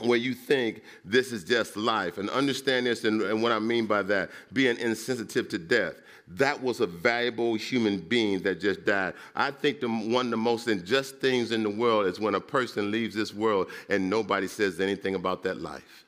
where 0.00 0.18
you 0.18 0.32
think 0.32 0.82
this 1.04 1.32
is 1.32 1.42
just 1.42 1.76
life. 1.76 2.18
And 2.18 2.30
understand 2.30 2.86
this 2.86 3.02
and, 3.02 3.20
and 3.22 3.42
what 3.42 3.50
I 3.50 3.58
mean 3.58 3.86
by 3.86 4.02
that 4.02 4.30
being 4.52 4.78
insensitive 4.78 5.48
to 5.48 5.58
death 5.58 5.94
that 6.36 6.62
was 6.62 6.80
a 6.80 6.86
valuable 6.86 7.54
human 7.54 7.98
being 7.98 8.40
that 8.42 8.60
just 8.60 8.84
died. 8.84 9.14
I 9.34 9.50
think 9.50 9.80
the, 9.80 9.88
one 9.88 10.26
of 10.26 10.30
the 10.30 10.36
most 10.36 10.66
unjust 10.68 11.18
things 11.18 11.52
in 11.52 11.62
the 11.62 11.70
world 11.70 12.06
is 12.06 12.20
when 12.20 12.34
a 12.34 12.40
person 12.40 12.90
leaves 12.90 13.14
this 13.14 13.34
world 13.34 13.68
and 13.88 14.08
nobody 14.08 14.46
says 14.46 14.80
anything 14.80 15.14
about 15.14 15.42
that 15.44 15.60
life. 15.60 16.04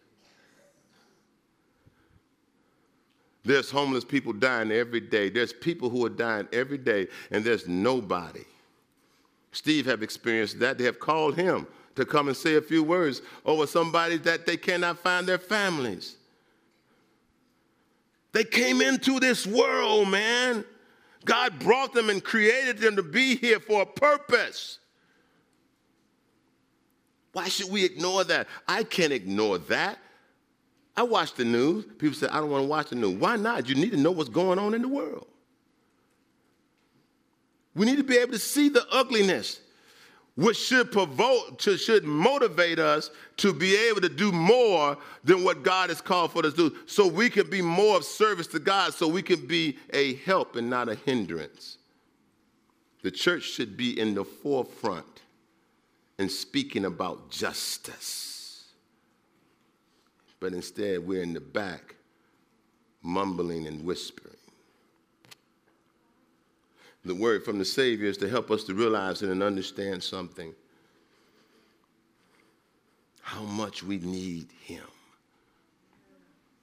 There's 3.44 3.70
homeless 3.70 4.04
people 4.04 4.32
dying 4.32 4.72
every 4.72 5.00
day. 5.00 5.28
There's 5.28 5.52
people 5.52 5.90
who 5.90 6.04
are 6.06 6.10
dying 6.10 6.48
every 6.52 6.78
day, 6.78 7.08
and 7.30 7.44
there's 7.44 7.68
nobody. 7.68 8.44
Steve 9.52 9.84
have 9.84 10.02
experienced 10.02 10.58
that. 10.60 10.78
They 10.78 10.84
have 10.84 10.98
called 10.98 11.36
him 11.36 11.66
to 11.94 12.06
come 12.06 12.28
and 12.28 12.36
say 12.36 12.54
a 12.54 12.62
few 12.62 12.82
words 12.82 13.20
over 13.44 13.66
somebody 13.66 14.16
that 14.18 14.46
they 14.46 14.56
cannot 14.56 14.98
find 14.98 15.26
their 15.26 15.38
families. 15.38 16.16
They 18.34 18.44
came 18.44 18.82
into 18.82 19.20
this 19.20 19.46
world, 19.46 20.08
man. 20.08 20.64
God 21.24 21.60
brought 21.60 21.94
them 21.94 22.10
and 22.10 22.22
created 22.22 22.78
them 22.78 22.96
to 22.96 23.02
be 23.02 23.36
here 23.36 23.60
for 23.60 23.82
a 23.82 23.86
purpose. 23.86 24.80
Why 27.32 27.48
should 27.48 27.70
we 27.70 27.84
ignore 27.84 28.24
that? 28.24 28.48
I 28.66 28.82
can't 28.82 29.12
ignore 29.12 29.58
that. 29.58 29.98
I 30.96 31.04
watch 31.04 31.34
the 31.34 31.44
news. 31.44 31.84
People 31.96 32.14
say, 32.14 32.26
I 32.26 32.40
don't 32.40 32.50
want 32.50 32.64
to 32.64 32.68
watch 32.68 32.90
the 32.90 32.96
news. 32.96 33.18
Why 33.18 33.36
not? 33.36 33.68
You 33.68 33.76
need 33.76 33.92
to 33.92 33.96
know 33.96 34.10
what's 34.10 34.28
going 34.28 34.58
on 34.58 34.74
in 34.74 34.82
the 34.82 34.88
world. 34.88 35.28
We 37.76 37.86
need 37.86 37.98
to 37.98 38.04
be 38.04 38.16
able 38.18 38.32
to 38.32 38.38
see 38.38 38.68
the 38.68 38.84
ugliness 38.90 39.60
which 40.36 40.56
should 40.56 40.90
provoke, 40.90 41.60
should 41.60 42.04
motivate 42.04 42.78
us 42.78 43.10
to 43.36 43.52
be 43.52 43.76
able 43.76 44.00
to 44.00 44.08
do 44.08 44.32
more 44.32 44.96
than 45.22 45.44
what 45.44 45.62
God 45.62 45.90
has 45.90 46.00
called 46.00 46.32
for 46.32 46.44
us 46.44 46.54
to 46.54 46.70
do, 46.70 46.76
so 46.86 47.06
we 47.06 47.30
can 47.30 47.48
be 47.48 47.62
more 47.62 47.96
of 47.96 48.04
service 48.04 48.48
to 48.48 48.58
God, 48.58 48.94
so 48.94 49.06
we 49.06 49.22
can 49.22 49.46
be 49.46 49.78
a 49.92 50.14
help 50.16 50.56
and 50.56 50.68
not 50.68 50.88
a 50.88 50.96
hindrance. 50.96 51.78
The 53.02 53.10
church 53.10 53.44
should 53.44 53.76
be 53.76 53.98
in 54.00 54.14
the 54.14 54.24
forefront 54.24 55.22
in 56.18 56.28
speaking 56.28 56.84
about 56.84 57.30
justice. 57.30 58.64
But 60.40 60.52
instead, 60.52 61.06
we're 61.06 61.22
in 61.22 61.34
the 61.34 61.40
back, 61.40 61.94
mumbling 63.02 63.66
and 63.66 63.84
whispering. 63.84 64.33
The 67.04 67.14
word 67.14 67.44
from 67.44 67.58
the 67.58 67.64
Savior 67.64 68.08
is 68.08 68.16
to 68.18 68.28
help 68.28 68.50
us 68.50 68.64
to 68.64 68.74
realize 68.74 69.22
it 69.22 69.28
and 69.28 69.42
understand 69.42 70.02
something 70.02 70.54
how 73.20 73.42
much 73.42 73.82
we 73.82 73.98
need 73.98 74.48
Him. 74.64 74.84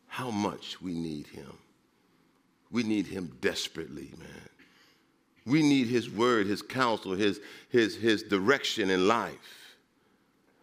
How 0.08 0.32
much 0.32 0.82
we 0.82 0.94
need 0.94 1.28
Him. 1.28 1.52
We 2.72 2.84
need 2.84 3.08
Him 3.08 3.36
desperately, 3.42 4.14
man. 4.18 4.50
We 5.46 5.62
need 5.62 5.88
His 5.88 6.10
word, 6.10 6.48
His 6.48 6.62
counsel, 6.62 7.14
His, 7.14 7.40
his, 7.70 7.96
his 7.96 8.24
direction 8.24 8.90
in 8.90 9.08
life. 9.08 9.61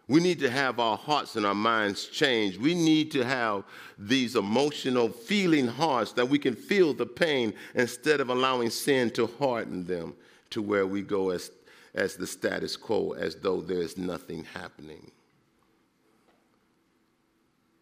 We 0.09 0.19
need 0.19 0.39
to 0.39 0.49
have 0.49 0.79
our 0.79 0.97
hearts 0.97 1.35
and 1.35 1.45
our 1.45 1.53
minds 1.53 2.07
changed. 2.07 2.59
We 2.59 2.73
need 2.73 3.11
to 3.11 3.23
have 3.23 3.63
these 3.95 4.35
emotional, 4.35 5.07
feeling 5.09 5.67
hearts 5.67 6.13
that 6.13 6.27
we 6.27 6.39
can 6.39 6.55
feel 6.55 6.95
the 6.95 7.05
pain 7.05 7.53
instead 7.75 8.19
of 8.19 8.29
allowing 8.29 8.71
sin 8.71 9.11
to 9.11 9.27
harden 9.27 9.85
them 9.85 10.15
to 10.49 10.63
where 10.63 10.87
we 10.87 11.03
go 11.03 11.29
as, 11.29 11.51
as 11.93 12.15
the 12.15 12.25
status 12.25 12.75
quo, 12.75 13.11
as 13.11 13.35
though 13.35 13.61
there's 13.61 13.99
nothing 13.99 14.45
happening. 14.45 15.11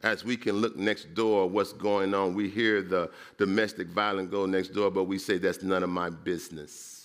As 0.04 0.26
we 0.26 0.36
can 0.36 0.58
look 0.58 0.76
next 0.76 1.14
door, 1.16 1.50
what's 1.50 1.72
going 1.72 2.14
on, 2.14 2.36
we 2.36 2.50
hear 2.50 2.82
the 2.82 3.10
domestic 3.38 3.88
violence 3.88 4.30
go 4.30 4.46
next 4.46 4.74
door, 4.74 4.92
but 4.92 5.06
we 5.06 5.18
say 5.18 5.38
that's 5.38 5.64
none 5.64 5.82
of 5.82 5.90
my 5.90 6.10
business. 6.10 6.98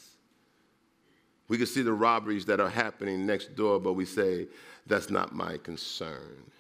We 1.47 1.59
can 1.59 1.67
see 1.67 1.83
the 1.83 1.93
robberies 1.93 2.45
that 2.47 2.61
are 2.61 2.69
happening 2.69 3.25
next 3.25 3.55
door, 3.55 3.79
but 3.79 3.93
we 3.93 4.05
say, 4.05 4.49
that's 4.87 5.11
not 5.11 5.35
my 5.35 5.59
concern. 5.59 6.51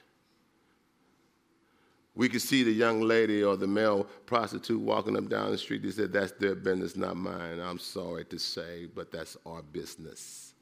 We 2.14 2.28
could 2.28 2.42
see 2.42 2.62
the 2.62 2.72
young 2.72 3.00
lady 3.00 3.42
or 3.42 3.56
the 3.56 3.66
male 3.66 4.04
prostitute 4.26 4.80
walking 4.80 5.16
up 5.16 5.28
down 5.28 5.50
the 5.50 5.58
street. 5.58 5.82
They 5.82 5.90
said, 5.90 6.12
That's 6.12 6.32
their 6.32 6.54
business, 6.54 6.94
not 6.94 7.16
mine. 7.16 7.58
I'm 7.58 7.78
sorry 7.78 8.24
to 8.26 8.38
say, 8.38 8.86
but 8.94 9.10
that's 9.10 9.36
our 9.46 9.62
business. 9.62 10.52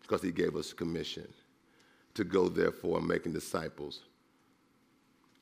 Because 0.00 0.22
he 0.22 0.32
gave 0.32 0.56
us 0.56 0.72
a 0.72 0.74
commission 0.74 1.28
to 2.14 2.24
go, 2.24 2.48
therefore, 2.48 3.02
making 3.02 3.34
disciples 3.34 4.00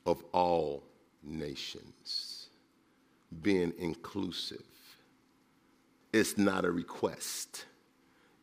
of 0.05 0.23
all 0.33 0.83
nations, 1.23 2.47
being 3.41 3.73
inclusive. 3.77 4.63
It's 6.11 6.37
not 6.37 6.65
a 6.65 6.71
request, 6.71 7.65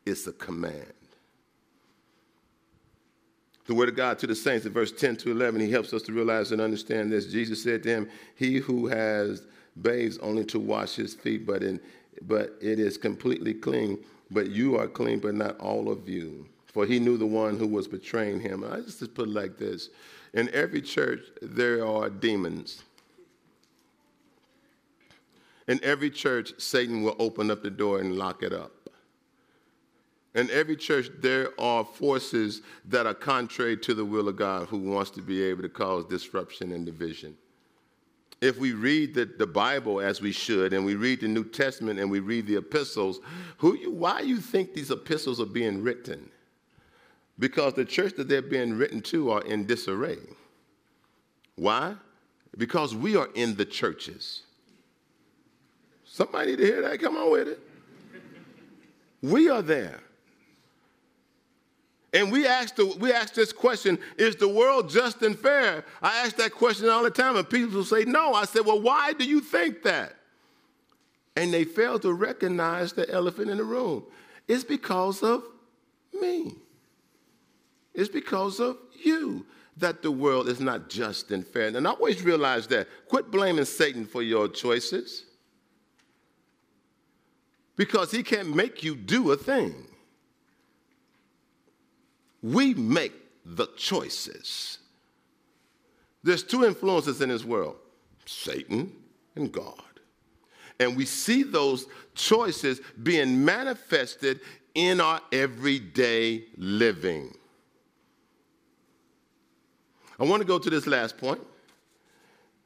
it's 0.05 0.25
a 0.25 0.33
command. 0.33 0.93
The 3.65 3.73
word 3.73 3.89
of 3.89 3.95
God 3.95 4.19
to 4.19 4.27
the 4.27 4.35
saints 4.35 4.65
in 4.65 4.73
verse 4.73 4.91
10 4.91 5.17
to 5.17 5.31
11, 5.31 5.59
he 5.59 5.71
helps 5.71 5.91
us 5.91 6.03
to 6.03 6.13
realize 6.13 6.51
and 6.51 6.61
understand 6.61 7.11
this. 7.11 7.25
Jesus 7.25 7.63
said 7.63 7.83
to 7.83 7.89
him, 7.89 8.09
He 8.35 8.57
who 8.57 8.87
has 8.87 9.43
bathes 9.81 10.17
only 10.19 10.45
to 10.45 10.59
wash 10.59 10.95
his 10.95 11.15
feet, 11.15 11.45
but, 11.45 11.63
in, 11.63 11.79
but 12.21 12.55
it 12.61 12.79
is 12.79 12.97
completely 12.97 13.53
clean. 13.53 13.97
But 14.29 14.49
you 14.49 14.77
are 14.77 14.87
clean, 14.87 15.19
but 15.19 15.33
not 15.33 15.59
all 15.59 15.89
of 15.91 16.07
you. 16.07 16.47
For 16.67 16.85
he 16.85 16.99
knew 16.99 17.17
the 17.17 17.25
one 17.25 17.57
who 17.57 17.67
was 17.67 17.87
betraying 17.87 18.39
him. 18.39 18.63
I 18.63 18.81
just 18.81 19.13
put 19.15 19.29
it 19.29 19.31
like 19.31 19.57
this 19.57 19.89
In 20.33 20.49
every 20.53 20.81
church, 20.81 21.21
there 21.41 21.85
are 21.85 22.09
demons. 22.09 22.83
In 25.67 25.83
every 25.83 26.11
church, 26.11 26.53
Satan 26.59 27.01
will 27.01 27.15
open 27.17 27.49
up 27.49 27.63
the 27.63 27.71
door 27.71 27.99
and 27.99 28.15
lock 28.15 28.43
it 28.43 28.53
up. 28.53 28.84
In 30.35 30.51
every 30.51 30.75
church, 30.75 31.09
there 31.21 31.49
are 31.57 31.85
forces 31.85 32.61
that 32.89 33.07
are 33.07 33.13
contrary 33.13 33.77
to 33.77 33.93
the 33.93 34.03
will 34.03 34.27
of 34.27 34.35
God 34.35 34.67
who 34.67 34.77
wants 34.77 35.09
to 35.11 35.21
be 35.21 35.41
able 35.41 35.61
to 35.61 35.69
cause 35.69 36.03
disruption 36.05 36.73
and 36.73 36.85
division. 36.85 37.35
If 38.41 38.59
we 38.59 38.73
read 38.73 39.15
the, 39.15 39.25
the 39.25 39.47
Bible 39.47 40.01
as 40.01 40.19
we 40.19 40.33
should, 40.33 40.73
and 40.73 40.85
we 40.85 40.95
read 40.95 41.21
the 41.21 41.29
New 41.29 41.45
Testament 41.45 41.99
and 41.99 42.11
we 42.11 42.19
read 42.19 42.47
the 42.47 42.57
epistles, 42.57 43.21
who 43.57 43.77
you, 43.77 43.91
why 43.91 44.19
you 44.19 44.37
think 44.37 44.73
these 44.73 44.91
epistles 44.91 45.39
are 45.39 45.45
being 45.45 45.81
written? 45.81 46.29
Because 47.39 47.73
the 47.73 47.85
church 47.85 48.15
that 48.17 48.27
they're 48.27 48.41
being 48.41 48.77
written 48.77 49.01
to 49.03 49.31
are 49.31 49.41
in 49.43 49.65
disarray. 49.65 50.19
Why? 51.55 51.95
Because 52.57 52.93
we 52.93 53.15
are 53.15 53.29
in 53.35 53.55
the 53.55 53.65
churches. 53.65 54.43
Somebody 56.03 56.51
need 56.51 56.57
to 56.57 56.65
hear 56.65 56.81
that? 56.81 56.99
Come 56.99 57.15
on 57.15 57.31
with 57.31 57.47
it. 57.47 57.59
We 59.21 59.49
are 59.49 59.61
there. 59.61 60.01
And 62.15 62.31
we 62.31 62.47
ask, 62.47 62.75
the, 62.75 62.85
we 62.85 63.11
ask 63.11 63.33
this 63.33 63.51
question 63.51 63.99
Is 64.17 64.37
the 64.37 64.47
world 64.47 64.89
just 64.89 65.21
and 65.21 65.37
fair? 65.37 65.83
I 66.01 66.25
ask 66.25 66.37
that 66.37 66.53
question 66.53 66.89
all 66.89 67.03
the 67.03 67.11
time, 67.11 67.35
and 67.35 67.47
people 67.47 67.83
say 67.83 68.05
no. 68.05 68.33
I 68.33 68.45
said, 68.45 68.65
Well, 68.65 68.81
why 68.81 69.11
do 69.11 69.25
you 69.25 69.41
think 69.41 69.83
that? 69.83 70.15
And 71.35 71.53
they 71.53 71.65
fail 71.65 71.99
to 71.99 72.13
recognize 72.13 72.93
the 72.93 73.07
elephant 73.11 73.51
in 73.51 73.57
the 73.57 73.65
room. 73.65 74.05
It's 74.47 74.63
because 74.63 75.21
of 75.21 75.43
me, 76.13 76.55
it's 77.93 78.09
because 78.09 78.61
of 78.61 78.77
you 79.03 79.45
that 79.77 80.01
the 80.01 80.11
world 80.11 80.47
is 80.47 80.61
not 80.61 80.89
just 80.89 81.31
and 81.31 81.45
fair. 81.45 81.67
And 81.67 81.85
I 81.85 81.91
always 81.91 82.23
realize 82.23 82.65
that. 82.67 82.87
Quit 83.09 83.29
blaming 83.29 83.65
Satan 83.65 84.05
for 84.05 84.21
your 84.21 84.47
choices 84.47 85.25
because 87.75 88.09
he 88.09 88.23
can't 88.23 88.55
make 88.55 88.83
you 88.83 88.95
do 88.95 89.33
a 89.33 89.35
thing. 89.35 89.75
We 92.45 92.75
make 92.75 93.11
the 93.43 93.65
choices. 93.75 94.77
There's 96.21 96.43
two 96.43 96.63
influences 96.63 97.19
in 97.21 97.29
this 97.29 97.43
world 97.43 97.77
Satan 98.27 98.91
and 99.35 99.51
God. 99.51 99.81
And 100.79 100.95
we 100.95 101.05
see 101.05 101.41
those 101.41 101.87
choices 102.13 102.81
being 103.01 103.43
manifested 103.43 104.41
in 104.75 105.01
our 105.01 105.21
everyday 105.31 106.43
living. 106.57 107.35
I 110.19 110.25
want 110.25 110.41
to 110.41 110.47
go 110.47 110.59
to 110.59 110.69
this 110.69 110.85
last 110.85 111.17
point 111.17 111.41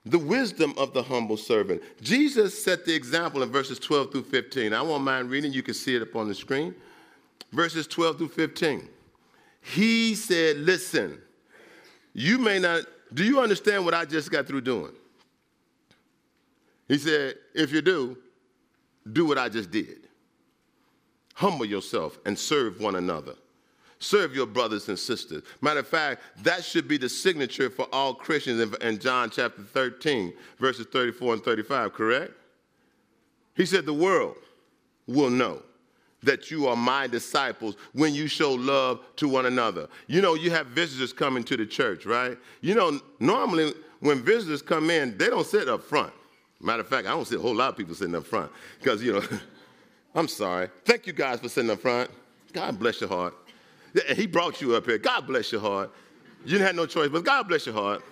the 0.06 0.20
wisdom 0.20 0.74
of 0.78 0.94
the 0.94 1.04
humble 1.04 1.38
servant. 1.38 1.82
Jesus 2.02 2.62
set 2.62 2.84
the 2.84 2.94
example 2.94 3.44
in 3.44 3.50
verses 3.50 3.80
12 3.80 4.12
through 4.12 4.24
15. 4.24 4.74
I 4.74 4.82
won't 4.82 5.06
mind 5.06 5.30
reading, 5.30 5.54
you 5.54 5.64
can 5.64 5.74
see 5.74 5.96
it 5.96 6.02
up 6.02 6.18
on 6.18 6.28
the 6.28 6.36
screen. 6.36 6.76
Verses 7.54 7.88
12 7.88 8.18
through 8.18 8.30
15. 8.30 8.90
He 9.62 10.16
said, 10.16 10.58
Listen, 10.58 11.22
you 12.14 12.38
may 12.38 12.60
not, 12.60 12.84
do 13.14 13.24
you 13.24 13.40
understand 13.40 13.86
what 13.86 13.94
I 13.94 14.06
just 14.06 14.32
got 14.32 14.48
through 14.48 14.62
doing? 14.62 14.94
He 16.88 16.98
said, 16.98 17.36
If 17.54 17.72
you 17.72 17.82
do, 17.82 18.18
do 19.12 19.26
what 19.26 19.38
I 19.38 19.50
just 19.50 19.72
did. 19.72 20.08
Humble 21.36 21.66
yourself 21.66 22.20
and 22.26 22.38
serve 22.38 22.82
one 22.82 22.96
another. 22.96 23.36
Serve 24.00 24.34
your 24.34 24.46
brothers 24.46 24.88
and 24.88 24.98
sisters. 24.98 25.44
Matter 25.62 25.82
of 25.82 25.88
fact, 25.88 26.22
that 26.44 26.64
should 26.64 26.88
be 26.88 26.98
the 26.98 27.10
signature 27.10 27.70
for 27.70 27.88
all 27.92 28.14
Christians 28.14 28.76
in, 28.82 29.00
John 29.00 29.30
chapter 29.30 29.62
13, 29.62 30.34
verses 30.58 30.88
34 30.92 31.34
and 31.34 31.44
35, 31.44 31.94
correct? 31.94 32.32
He 33.56 33.66
said, 33.66 33.86
The 33.86 33.94
world 33.94 34.38
will 35.06 35.30
know 35.30 35.62
that 36.24 36.52
you 36.52 36.68
are 36.68 36.76
my 36.76 37.08
disciples 37.08 37.76
when 37.94 38.14
you 38.14 38.28
show 38.28 38.54
love 38.54 39.00
to 39.16 39.28
one 39.28 39.46
another. 39.46 39.88
You 40.08 40.22
know, 40.22 40.34
you 40.34 40.52
have 40.52 40.68
visitors 40.68 41.14
coming 41.14 41.44
to 41.46 41.58
the 41.58 41.66
church, 41.66 42.06
right? 42.06 42.38
You 42.62 42.76
know, 42.76 43.00
normally 43.20 43.74
when 44.00 44.22
visitors 44.22 44.62
come 44.62 44.90
in, 44.90 45.18
they 45.18 45.28
don't 45.28 45.46
sit 45.46 45.70
up 45.70 45.84
front. 45.84 46.14
Matter 46.62 46.82
of 46.82 46.88
fact, 46.88 47.08
I 47.08 47.12
don't 47.12 47.26
see 47.26 47.36
a 47.36 47.40
whole 47.40 47.56
lot 47.56 47.70
of 47.70 47.78
people 47.78 47.96
sitting 47.96 48.16
up 48.16 48.26
front 48.26 48.52
because, 48.80 49.02
you 49.02 49.14
know, 49.14 49.24
I'm 50.16 50.28
sorry. 50.28 50.70
Thank 50.84 51.08
you 51.08 51.14
guys 51.14 51.40
for 51.40 51.48
sitting 51.48 51.72
up 51.72 51.80
front. 51.80 52.10
God 52.52 52.78
bless 52.80 53.00
your 53.00 53.10
heart. 53.10 53.36
He 54.16 54.28
brought 54.28 54.62
you 54.62 54.76
up 54.76 54.86
here. 54.86 54.98
God 54.98 55.26
bless 55.26 55.52
your 55.52 55.62
heart. 55.62 55.92
You 56.44 56.52
didn't 56.52 56.68
have 56.68 56.76
no 56.76 56.86
choice, 56.86 57.10
but 57.10 57.24
God 57.24 57.48
bless 57.48 57.66
your 57.66 57.76
heart. 57.76 58.04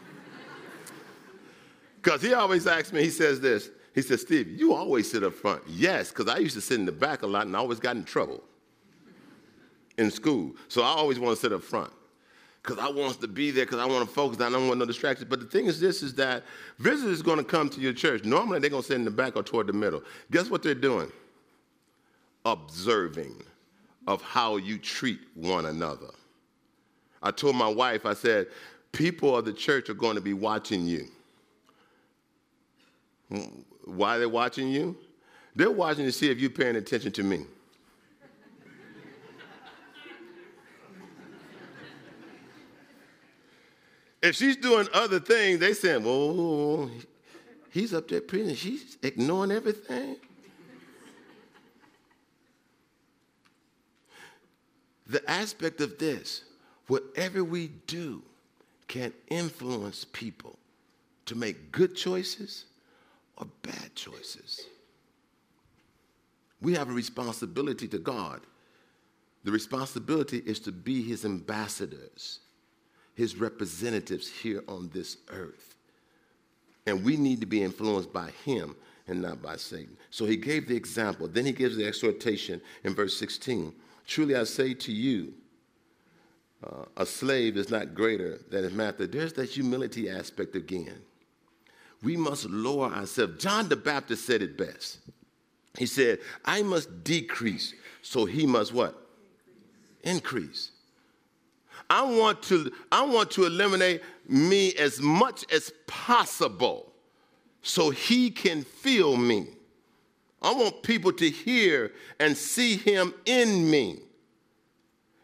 Because 2.01 2.21
he 2.21 2.33
always 2.33 2.67
asks 2.67 2.93
me, 2.93 3.03
he 3.03 3.09
says 3.09 3.41
this. 3.41 3.69
He 3.97 4.03
said, 4.03 4.19
Steve, 4.19 4.47
you 4.51 4.75
always 4.75 5.09
sit 5.09 5.23
up 5.23 5.33
front. 5.33 5.63
Yes, 5.67 6.09
because 6.09 6.27
I 6.27 6.37
used 6.37 6.53
to 6.53 6.61
sit 6.61 6.79
in 6.79 6.85
the 6.85 6.91
back 6.91 7.23
a 7.23 7.25
lot 7.25 7.47
and 7.47 7.55
I 7.55 7.59
always 7.59 7.79
got 7.79 7.95
in 7.95 8.03
trouble 8.03 8.43
in 9.97 10.11
school. 10.11 10.53
So 10.67 10.83
I 10.83 10.89
always 10.89 11.17
want 11.17 11.35
to 11.35 11.41
sit 11.41 11.51
up 11.51 11.63
front 11.63 11.91
because 12.61 12.77
I 12.77 12.89
want 12.91 13.19
to 13.19 13.27
be 13.27 13.49
there 13.49 13.65
because 13.65 13.79
I 13.79 13.85
want 13.85 14.07
to 14.07 14.13
focus. 14.13 14.39
I 14.39 14.51
don't 14.51 14.67
want 14.67 14.77
no 14.77 14.85
distractions. 14.85 15.27
But 15.27 15.39
the 15.39 15.47
thing 15.47 15.65
is 15.65 15.79
this, 15.79 16.03
is 16.03 16.13
that 16.13 16.43
visitors 16.77 17.21
are 17.21 17.23
going 17.23 17.39
to 17.39 17.43
come 17.43 17.69
to 17.69 17.79
your 17.79 17.91
church. 17.91 18.23
Normally 18.23 18.59
they're 18.59 18.69
going 18.69 18.83
to 18.83 18.87
sit 18.87 18.97
in 18.97 19.03
the 19.03 19.09
back 19.09 19.35
or 19.35 19.41
toward 19.41 19.65
the 19.65 19.73
middle. 19.73 20.03
Guess 20.29 20.51
what 20.51 20.61
they're 20.61 20.75
doing? 20.75 21.11
Observing 22.45 23.41
of 24.05 24.21
how 24.21 24.57
you 24.57 24.77
treat 24.77 25.21
one 25.33 25.65
another. 25.65 26.11
I 27.23 27.31
told 27.31 27.55
my 27.55 27.67
wife, 27.67 28.05
I 28.05 28.13
said, 28.13 28.45
people 28.91 29.35
of 29.35 29.45
the 29.45 29.53
church 29.53 29.89
are 29.89 29.95
going 29.95 30.17
to 30.17 30.21
be 30.21 30.33
watching 30.33 30.85
you. 30.85 31.07
Why 33.87 34.17
are 34.17 34.19
they 34.19 34.25
watching 34.25 34.67
you? 34.67 34.97
They're 35.55 35.71
watching 35.71 36.05
to 36.05 36.11
see 36.11 36.29
if 36.29 36.39
you're 36.39 36.49
paying 36.49 36.75
attention 36.75 37.11
to 37.13 37.23
me. 37.23 37.45
if 44.21 44.35
she's 44.35 44.57
doing 44.57 44.87
other 44.93 45.19
things, 45.19 45.59
they 45.59 45.73
saying, 45.73 46.03
"Well, 46.03 46.91
he's 47.69 47.93
up 47.93 48.09
there 48.09 48.21
preaching. 48.21 48.55
She's 48.55 48.97
ignoring 49.01 49.51
everything." 49.51 50.17
the 55.09 55.29
aspect 55.29 55.79
of 55.79 55.97
this, 55.97 56.43
whatever 56.87 57.41
we 57.41 57.67
do 57.87 58.21
can 58.89 59.13
influence 59.29 60.05
people 60.11 60.59
to 61.25 61.35
make 61.35 61.71
good 61.71 61.95
choices 61.95 62.65
or 63.37 63.47
bad 63.61 63.95
choices. 63.95 64.65
We 66.61 66.73
have 66.73 66.89
a 66.89 66.93
responsibility 66.93 67.87
to 67.89 67.99
God. 67.99 68.41
The 69.43 69.51
responsibility 69.51 70.41
is 70.45 70.59
to 70.61 70.71
be 70.71 71.03
his 71.03 71.23
ambassadors, 71.23 72.39
his 73.15 73.37
representatives 73.37 74.27
here 74.27 74.63
on 74.67 74.89
this 74.93 75.17
earth. 75.29 75.75
And 76.85 77.03
we 77.03 77.17
need 77.17 77.39
to 77.41 77.45
be 77.45 77.63
influenced 77.63 78.11
by 78.11 78.31
him 78.45 78.75
and 79.07 79.21
not 79.21 79.41
by 79.41 79.55
Satan. 79.55 79.95
So 80.09 80.25
he 80.25 80.35
gave 80.35 80.67
the 80.67 80.75
example. 80.75 81.27
Then 81.27 81.45
he 81.45 81.51
gives 81.51 81.77
the 81.77 81.85
exhortation 81.85 82.61
in 82.83 82.93
verse 82.93 83.17
16. 83.17 83.73
Truly 84.05 84.35
I 84.35 84.43
say 84.43 84.73
to 84.73 84.91
you, 84.91 85.33
uh, 86.63 86.85
a 86.95 87.05
slave 87.05 87.55
is 87.55 87.69
not 87.69 87.93
greater 87.93 88.39
than 88.49 88.63
his 88.63 88.73
master. 88.73 89.05
There's 89.05 89.33
that 89.33 89.49
humility 89.49 90.09
aspect 90.09 90.55
again. 90.55 91.01
We 92.03 92.15
must 92.15 92.45
lower 92.45 92.87
ourselves. 92.87 93.41
John 93.41 93.69
the 93.69 93.75
Baptist 93.75 94.25
said 94.25 94.41
it 94.41 94.57
best. 94.57 94.99
He 95.77 95.85
said, 95.85 96.19
I 96.45 96.63
must 96.63 97.03
decrease, 97.03 97.73
so 98.01 98.25
he 98.25 98.45
must 98.45 98.73
what? 98.73 98.95
Increase. 100.03 100.71
I 101.89 102.03
want 102.03 102.43
to, 102.43 102.71
I 102.91 103.05
want 103.05 103.31
to 103.31 103.45
eliminate 103.45 104.01
me 104.27 104.73
as 104.73 104.99
much 104.99 105.45
as 105.51 105.71
possible 105.85 106.91
so 107.61 107.89
he 107.89 108.29
can 108.29 108.63
feel 108.63 109.15
me. 109.15 109.47
I 110.41 110.53
want 110.53 110.83
people 110.83 111.11
to 111.13 111.29
hear 111.29 111.91
and 112.19 112.35
see 112.35 112.77
him 112.77 113.13
in 113.25 113.69
me. 113.69 113.99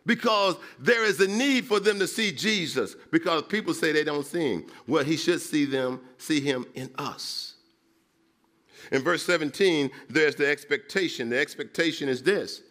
Because 0.06 0.56
there 0.80 1.06
is 1.06 1.20
a 1.22 1.28
need 1.28 1.66
for 1.66 1.80
them 1.80 2.00
to 2.00 2.08
see 2.08 2.32
Jesus. 2.32 2.96
Because 3.12 3.44
people 3.44 3.74
say 3.74 3.92
they 3.92 4.04
don't 4.04 4.26
see 4.26 4.54
him. 4.54 4.66
Well, 4.88 5.04
he 5.04 5.16
should 5.16 5.42
see 5.42 5.66
them, 5.66 6.02
see 6.18 6.42
him 6.42 6.66
in 6.76 6.90
us. 6.98 7.54
In 8.92 9.02
verse 9.02 9.24
17, 9.26 9.90
there's 10.10 10.36
the 10.36 10.50
expectation. 10.50 11.30
The 11.30 11.40
expectation 11.40 12.10
is 12.10 12.22
this 12.22 12.62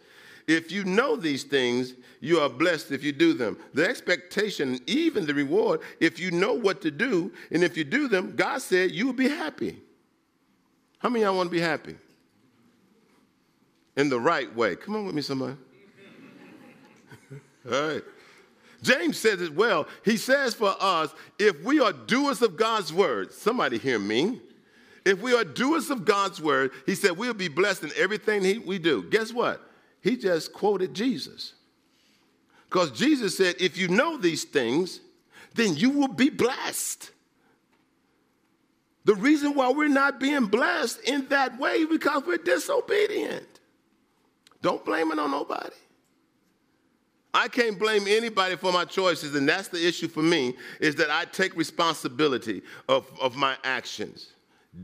if 0.45 0.71
you 0.71 0.83
know 0.83 1.15
these 1.15 1.43
things, 1.43 1.93
you 2.19 2.39
are 2.39 2.49
blessed 2.49 2.91
if 2.91 3.03
you 3.03 3.11
do 3.11 3.33
them. 3.33 3.57
The 3.73 3.87
expectation, 3.87 4.79
even 4.85 5.25
the 5.25 5.33
reward, 5.33 5.79
if 5.99 6.19
you 6.19 6.31
know 6.31 6.53
what 6.53 6.81
to 6.81 6.91
do, 6.91 7.31
and 7.49 7.63
if 7.63 7.77
you 7.77 7.83
do 7.83 8.07
them, 8.07 8.35
God 8.35 8.61
said 8.61 8.91
you 8.91 9.07
will 9.07 9.13
be 9.13 9.29
happy. 9.29 9.81
How 10.99 11.09
many 11.09 11.23
y'all 11.23 11.35
want 11.35 11.47
to 11.47 11.51
be 11.51 11.61
happy? 11.61 11.95
in 13.95 14.09
the 14.09 14.19
right 14.19 14.53
way. 14.55 14.75
Come 14.75 14.95
on 14.95 15.05
with 15.05 15.15
me, 15.15 15.21
somebody. 15.21 15.55
All 17.71 17.87
right. 17.87 18.03
James 18.81 19.17
says 19.17 19.41
it 19.41 19.55
well. 19.55 19.87
He 20.03 20.17
says 20.17 20.53
for 20.53 20.75
us, 20.79 21.13
if 21.39 21.63
we 21.63 21.79
are 21.79 21.93
doers 21.93 22.41
of 22.41 22.57
God's 22.57 22.91
word, 22.91 23.31
somebody 23.31 23.77
hear 23.77 23.97
me. 23.97 24.41
If 25.05 25.21
we 25.21 25.33
are 25.33 25.43
doers 25.43 25.89
of 25.89 26.05
God's 26.05 26.41
word, 26.41 26.71
he 26.85 26.95
said 26.95 27.11
we'll 27.11 27.33
be 27.33 27.47
blessed 27.47 27.83
in 27.83 27.91
everything 27.95 28.65
we 28.65 28.79
do. 28.79 29.03
Guess 29.03 29.31
what? 29.33 29.61
he 30.03 30.17
just 30.17 30.51
quoted 30.51 30.93
Jesus. 30.93 31.53
Because 32.69 32.91
Jesus 32.91 33.37
said, 33.37 33.55
if 33.59 33.77
you 33.77 33.87
know 33.87 34.17
these 34.17 34.43
things, 34.43 34.99
then 35.55 35.75
you 35.75 35.91
will 35.91 36.09
be 36.09 36.29
blessed. 36.29 37.09
The 39.05 39.15
reason 39.15 39.53
why 39.53 39.71
we're 39.71 39.87
not 39.87 40.19
being 40.19 40.47
blessed 40.47 40.99
in 41.05 41.27
that 41.29 41.57
way 41.57 41.85
because 41.85 42.23
we're 42.25 42.37
disobedient. 42.37 43.47
Don't 44.61 44.83
blame 44.83 45.11
it 45.11 45.19
on 45.19 45.31
nobody. 45.31 45.75
I 47.33 47.47
can't 47.47 47.79
blame 47.79 48.03
anybody 48.07 48.55
for 48.55 48.71
my 48.71 48.85
choices, 48.85 49.35
and 49.35 49.49
that's 49.49 49.67
the 49.67 49.85
issue 49.85 50.07
for 50.07 50.21
me, 50.21 50.53
is 50.79 50.95
that 50.95 51.09
I 51.09 51.25
take 51.25 51.55
responsibility 51.55 52.61
of, 52.87 53.09
of 53.19 53.35
my 53.35 53.57
actions. 53.63 54.33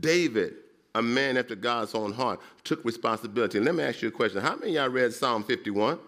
David, 0.00 0.54
a 0.94 1.02
man 1.02 1.36
after 1.36 1.54
God's 1.54 1.94
own 1.94 2.12
heart, 2.12 2.40
took 2.64 2.84
responsibility. 2.84 3.58
And 3.58 3.64
let 3.64 3.76
me 3.76 3.84
ask 3.84 4.02
you 4.02 4.08
a 4.08 4.12
question. 4.12 4.40
How 4.40 4.56
many 4.56 4.72
y'all 4.72 4.88
read 4.88 5.12
Psalm 5.12 5.44
51? 5.44 5.98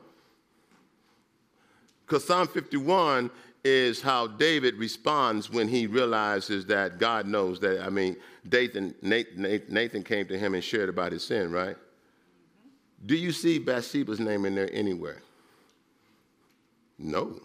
Because 2.05 2.25
Psalm 2.25 2.49
51 2.49 3.31
is 3.65 4.03
how 4.03 4.27
David 4.27 4.75
responds 4.75 5.49
when 5.49 5.69
he 5.69 5.87
realizes 5.87 6.67
that 6.67 6.99
God 6.99 7.27
knows 7.27 7.61
that. 7.61 7.85
I 7.85 7.91
mean, 7.91 8.17
Nathan, 8.51 8.95
Nathan 9.01 10.03
came 10.03 10.27
to 10.27 10.37
him 10.37 10.55
and 10.55 10.65
shared 10.65 10.89
about 10.89 11.13
his 11.13 11.23
sin, 11.23 11.53
right? 11.53 11.77
Do 13.07 13.15
you 13.15 13.31
see 13.31 13.59
Bathsheba's 13.59 14.19
name 14.19 14.45
in 14.45 14.57
there 14.57 14.69
anywhere? 14.73 15.23
No. 17.03 17.41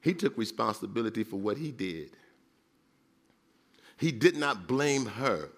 He 0.00 0.14
took 0.14 0.38
responsibility 0.38 1.24
for 1.24 1.36
what 1.36 1.58
he 1.58 1.72
did. 1.72 2.10
He 3.96 4.12
did 4.12 4.36
not 4.36 4.66
blame 4.66 5.06
her. 5.06 5.50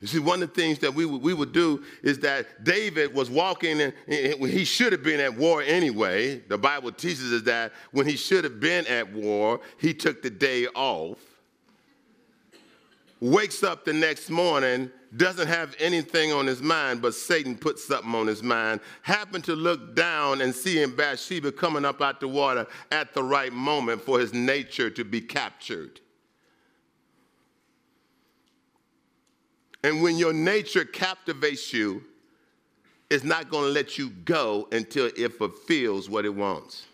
You 0.00 0.06
see, 0.06 0.18
one 0.18 0.42
of 0.42 0.48
the 0.48 0.60
things 0.60 0.78
that 0.78 0.94
we 0.94 1.04
would, 1.04 1.20
we 1.20 1.34
would 1.34 1.52
do 1.52 1.84
is 2.02 2.18
that 2.20 2.64
David 2.64 3.14
was 3.14 3.28
walking, 3.28 3.80
and 3.82 3.92
he 4.06 4.64
should 4.64 4.92
have 4.92 5.02
been 5.02 5.20
at 5.20 5.36
war 5.36 5.62
anyway. 5.62 6.38
The 6.38 6.56
Bible 6.56 6.90
teaches 6.92 7.32
us 7.32 7.42
that 7.42 7.72
when 7.92 8.06
he 8.06 8.16
should 8.16 8.44
have 8.44 8.60
been 8.60 8.86
at 8.86 9.12
war, 9.12 9.60
he 9.78 9.92
took 9.92 10.22
the 10.22 10.30
day 10.30 10.66
off. 10.68 11.18
Wakes 13.20 13.62
up 13.62 13.84
the 13.84 13.92
next 13.92 14.30
morning, 14.30 14.90
doesn't 15.14 15.48
have 15.48 15.76
anything 15.78 16.32
on 16.32 16.46
his 16.46 16.62
mind, 16.62 17.02
but 17.02 17.14
Satan 17.14 17.54
put 17.54 17.78
something 17.78 18.14
on 18.14 18.26
his 18.26 18.42
mind. 18.42 18.80
Happened 19.02 19.44
to 19.44 19.54
look 19.54 19.94
down 19.94 20.40
and 20.40 20.54
see 20.54 20.82
in 20.82 20.96
Bathsheba 20.96 21.52
coming 21.52 21.84
up 21.84 22.00
out 22.00 22.20
the 22.20 22.28
water 22.28 22.66
at 22.90 23.12
the 23.12 23.22
right 23.22 23.52
moment 23.52 24.00
for 24.00 24.18
his 24.18 24.32
nature 24.32 24.88
to 24.88 25.04
be 25.04 25.20
captured. 25.20 26.00
And 29.82 30.02
when 30.02 30.16
your 30.16 30.32
nature 30.32 30.84
captivates 30.84 31.72
you, 31.72 32.04
it's 33.10 33.24
not 33.24 33.50
going 33.50 33.64
to 33.64 33.70
let 33.70 33.98
you 33.98 34.10
go 34.10 34.68
until 34.72 35.10
it 35.16 35.36
fulfills 35.36 36.08
what 36.08 36.24
it 36.24 36.34
wants. 36.34 36.86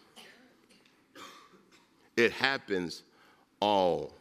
It 2.17 2.33
happens 2.33 3.03
all 3.61 4.15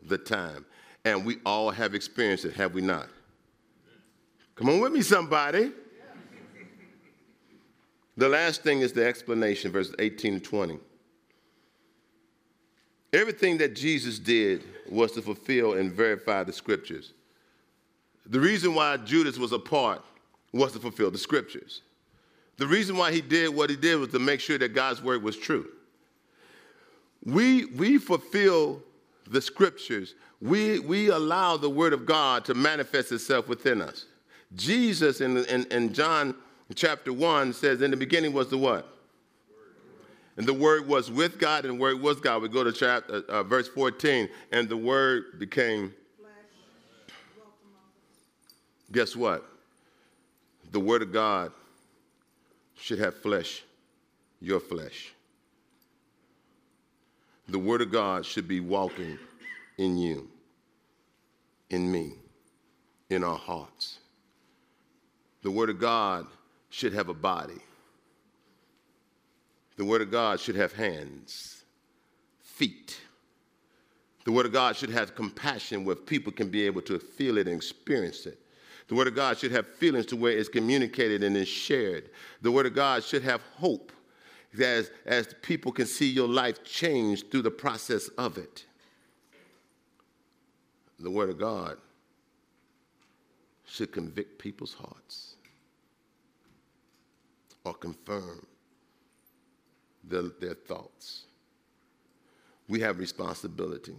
the 0.00 0.18
time. 0.18 0.64
And 1.04 1.24
we 1.24 1.38
all 1.44 1.70
have 1.70 1.94
experienced 1.94 2.44
it, 2.44 2.54
have 2.54 2.74
we 2.74 2.80
not? 2.80 3.08
Come 4.54 4.68
on 4.68 4.80
with 4.80 4.92
me, 4.92 5.02
somebody. 5.02 5.72
The 8.16 8.28
last 8.28 8.62
thing 8.62 8.80
is 8.80 8.92
the 8.92 9.06
explanation, 9.06 9.72
verses 9.72 9.94
18 9.98 10.34
and 10.34 10.44
20. 10.44 10.78
Everything 13.12 13.58
that 13.58 13.74
Jesus 13.74 14.18
did 14.18 14.64
was 14.88 15.12
to 15.12 15.22
fulfill 15.22 15.74
and 15.74 15.92
verify 15.92 16.44
the 16.44 16.52
scriptures. 16.52 17.14
The 18.26 18.40
reason 18.40 18.74
why 18.74 18.96
Judas 18.98 19.38
was 19.38 19.52
a 19.52 19.58
part 19.58 20.02
was 20.52 20.72
to 20.72 20.78
fulfill 20.78 21.10
the 21.10 21.18
scriptures. 21.18 21.82
The 22.58 22.66
reason 22.66 22.96
why 22.96 23.12
he 23.12 23.20
did 23.20 23.54
what 23.54 23.70
he 23.70 23.76
did 23.76 23.96
was 23.96 24.10
to 24.10 24.18
make 24.18 24.40
sure 24.40 24.58
that 24.58 24.74
God's 24.74 25.02
word 25.02 25.22
was 25.22 25.36
true. 25.36 25.66
We, 27.24 27.66
we 27.66 27.98
fulfill 27.98 28.82
the 29.26 29.40
scriptures, 29.40 30.14
we, 30.40 30.78
we 30.80 31.08
allow 31.08 31.56
the 31.56 31.70
word 31.70 31.92
of 31.92 32.06
God 32.06 32.44
to 32.46 32.54
manifest 32.54 33.12
itself 33.12 33.48
within 33.48 33.80
us. 33.80 34.06
Jesus 34.54 35.20
in, 35.20 35.38
in, 35.46 35.64
in 35.72 35.92
John 35.92 36.34
chapter 36.74 37.12
1 37.12 37.52
says, 37.52 37.80
In 37.80 37.90
the 37.90 37.96
beginning 37.96 38.32
was 38.32 38.48
the 38.48 38.58
what? 38.58 38.88
And 40.36 40.46
the 40.46 40.54
word 40.54 40.88
was 40.88 41.10
with 41.10 41.38
God, 41.38 41.64
and 41.64 41.74
the 41.74 41.80
word 41.80 42.00
was 42.00 42.18
God. 42.20 42.42
We 42.42 42.48
go 42.48 42.64
to 42.64 42.72
chapter, 42.72 43.22
uh, 43.28 43.42
verse 43.42 43.68
14, 43.68 44.28
and 44.50 44.68
the 44.68 44.76
word 44.76 45.38
became 45.38 45.92
Guess 48.92 49.16
what? 49.16 49.44
The 50.70 50.80
Word 50.80 51.02
of 51.02 51.12
God 51.12 51.50
should 52.76 52.98
have 52.98 53.16
flesh, 53.16 53.64
your 54.40 54.60
flesh. 54.60 55.14
The 57.48 57.58
Word 57.58 57.82
of 57.82 57.90
God 57.90 58.24
should 58.24 58.46
be 58.46 58.60
walking 58.60 59.18
in 59.78 59.96
you, 59.98 60.28
in 61.70 61.90
me, 61.90 62.14
in 63.10 63.24
our 63.24 63.36
hearts. 63.36 63.98
The 65.42 65.50
Word 65.50 65.70
of 65.70 65.80
God 65.80 66.26
should 66.70 66.92
have 66.92 67.08
a 67.08 67.14
body. 67.14 67.60
The 69.76 69.84
Word 69.84 70.02
of 70.02 70.10
God 70.10 70.38
should 70.38 70.54
have 70.54 70.72
hands, 70.72 71.64
feet. 72.40 73.00
The 74.24 74.32
Word 74.32 74.46
of 74.46 74.52
God 74.52 74.76
should 74.76 74.90
have 74.90 75.14
compassion 75.14 75.84
where 75.84 75.96
people 75.96 76.32
can 76.32 76.48
be 76.48 76.64
able 76.64 76.82
to 76.82 76.98
feel 76.98 77.38
it 77.38 77.48
and 77.48 77.56
experience 77.56 78.26
it. 78.26 78.38
The 78.88 78.94
Word 78.94 79.08
of 79.08 79.14
God 79.14 79.38
should 79.38 79.52
have 79.52 79.66
feelings 79.66 80.06
to 80.06 80.16
where 80.16 80.32
it's 80.32 80.48
communicated 80.48 81.24
and 81.24 81.36
is 81.36 81.48
shared. 81.48 82.10
The 82.40 82.52
Word 82.52 82.66
of 82.66 82.74
God 82.74 83.02
should 83.02 83.22
have 83.22 83.42
hope 83.56 83.90
as, 84.60 84.90
as 85.06 85.34
people 85.42 85.72
can 85.72 85.86
see 85.86 86.08
your 86.10 86.28
life 86.28 86.62
change 86.64 87.28
through 87.28 87.42
the 87.42 87.50
process 87.50 88.08
of 88.18 88.38
it. 88.38 88.66
The 90.98 91.10
Word 91.10 91.30
of 91.30 91.38
God 91.38 91.78
should 93.66 93.92
convict 93.92 94.38
people's 94.38 94.74
hearts 94.74 95.34
or 97.64 97.74
confirm 97.74 98.44
their, 100.04 100.24
their 100.40 100.54
thoughts. 100.54 101.24
We 102.68 102.80
have 102.80 102.98
responsibility 102.98 103.96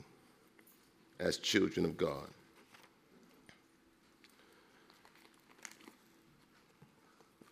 as 1.19 1.37
children 1.37 1.85
of 1.85 1.97
God. 1.97 2.27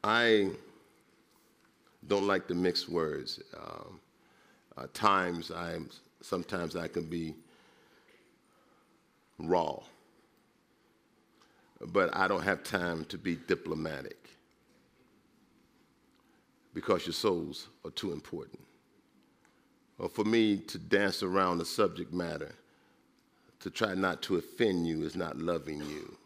I 0.04 0.50
don't 2.08 2.28
like 2.28 2.48
to 2.48 2.56
mix 2.56 2.88
words. 2.90 3.42
Um, 3.56 4.00
uh, 4.78 4.88
times 4.94 5.52
I 5.52 5.78
sometimes 6.22 6.76
I 6.76 6.88
can 6.88 7.04
be 7.04 7.36
raw, 9.40 9.80
but 11.88 12.16
I 12.16 12.28
don't 12.28 12.44
have 12.44 12.64
time 12.64 13.06
to 13.06 13.18
be 13.18 13.36
diplomatic 13.36 14.30
because 16.74 17.06
your 17.06 17.14
souls 17.14 17.68
are 17.86 17.92
too 17.92 18.14
important. 18.14 18.60
Or 20.00 20.10
for 20.10 20.24
me 20.24 20.58
to 20.58 20.80
dance 20.80 21.22
around 21.22 21.58
the 21.58 21.66
subject 21.66 22.14
matter, 22.14 22.54
to 23.60 23.70
try 23.70 23.94
not 23.94 24.22
to 24.24 24.38
offend 24.38 24.88
you 24.88 25.04
is 25.04 25.16
not 25.16 25.38
loving 25.38 25.80
you 25.80 26.18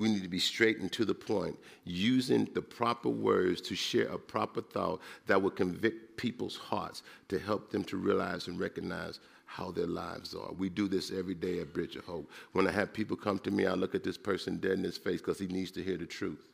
we 0.00 0.08
need 0.08 0.22
to 0.22 0.28
be 0.28 0.38
straight 0.38 0.78
and 0.78 0.90
to 0.92 1.04
the 1.04 1.14
point, 1.14 1.58
using 1.84 2.48
the 2.54 2.62
proper 2.62 3.10
words 3.10 3.60
to 3.60 3.76
share 3.76 4.06
a 4.06 4.18
proper 4.18 4.62
thought 4.62 5.02
that 5.26 5.40
will 5.40 5.50
convict 5.50 6.16
people's 6.16 6.56
hearts 6.56 7.02
to 7.28 7.38
help 7.38 7.70
them 7.70 7.84
to 7.84 7.98
realize 7.98 8.48
and 8.48 8.58
recognize 8.58 9.20
how 9.44 9.70
their 9.70 9.86
lives 9.86 10.34
are. 10.34 10.52
We 10.52 10.70
do 10.70 10.88
this 10.88 11.12
every 11.12 11.34
day 11.34 11.60
at 11.60 11.74
Bridge 11.74 11.96
of 11.96 12.06
Hope. 12.06 12.30
When 12.52 12.66
I 12.66 12.70
have 12.70 12.94
people 12.94 13.14
come 13.14 13.40
to 13.40 13.50
me, 13.50 13.66
I 13.66 13.74
look 13.74 13.94
at 13.94 14.02
this 14.02 14.16
person 14.16 14.56
dead 14.56 14.72
in 14.72 14.84
his 14.84 14.96
face 14.96 15.20
because 15.20 15.38
he 15.38 15.48
needs 15.48 15.70
to 15.72 15.82
hear 15.82 15.98
the 15.98 16.06
truth. 16.06 16.48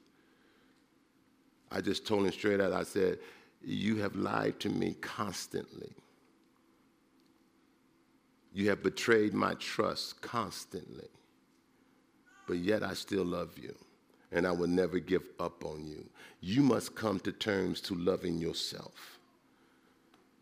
I 1.71 1.81
just 1.81 2.05
told 2.05 2.27
him 2.27 2.33
straight 2.33 2.61
out, 2.61 2.73
I 2.73 2.83
said, 2.83 3.21
You 3.65 3.97
have 3.99 4.17
lied 4.17 4.59
to 4.61 4.71
me 4.71 4.97
constantly. 5.01 5.93
You 8.53 8.71
have 8.71 8.83
betrayed 8.83 9.35
my 9.35 9.55
trust 9.55 10.21
constantly 10.21 11.11
but 12.47 12.59
yet 12.59 12.83
I 12.83 12.95
still 12.95 13.25
love 13.25 13.59
you 13.59 13.75
and 14.33 14.47
I 14.47 14.53
will 14.53 14.69
never 14.69 14.99
give 14.99 15.23
up 15.39 15.65
on 15.65 15.87
you. 15.87 16.05
You 16.41 16.63
must 16.63 16.95
come 16.95 17.21
to 17.21 17.33
terms 17.33 17.81
to 17.83 17.95
loving 17.95 18.39
yourself. 18.39 19.19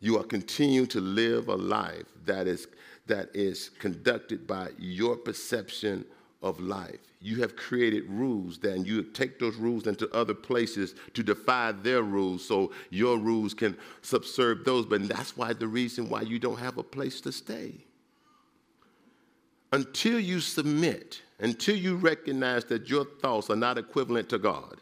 You 0.01 0.19
are 0.19 0.25
continuing 0.25 0.87
to 0.89 1.01
live 1.01 1.49
a 1.49 1.55
life 1.55 2.05
that 2.27 2.47
is, 2.47 2.69
that 3.07 3.31
is 3.35 3.71
conducted 3.79 4.47
by 4.47 4.69
your 4.79 5.17
perception 5.17 6.05
of 6.43 6.61
life. 6.61 6.99
You 7.23 7.41
have 7.41 7.57
created 7.57 8.05
rules, 8.11 8.59
then 8.59 8.85
you 8.85 9.03
take 9.03 9.39
those 9.39 9.57
rules 9.57 9.87
into 9.87 10.15
other 10.15 10.35
places 10.35 10.95
to 11.15 11.23
defy 11.23 11.73
their 11.73 12.03
rules 12.03 12.47
so 12.47 12.71
your 12.91 13.17
rules 13.17 13.55
can 13.55 13.77
subserve 14.03 14.65
those. 14.65 14.85
But 14.85 15.09
that's 15.09 15.37
why 15.37 15.55
the 15.55 15.67
reason 15.67 16.11
why 16.11 16.21
you 16.21 16.39
don't 16.39 16.59
have 16.59 16.77
a 16.77 16.83
place 16.83 17.23
to 17.23 17.33
stay. 17.33 17.73
Until 19.73 20.21
you 20.21 20.41
submit 20.41 21.23
until 21.45 21.77
you 21.77 21.97
recognize 21.97 22.65
that 22.65 22.89
your 22.89 23.05
thoughts 23.05 23.51
are 23.51 23.57
not 23.57 23.77
equivalent 23.77 24.31
to 24.31 24.39
God, 24.39 24.81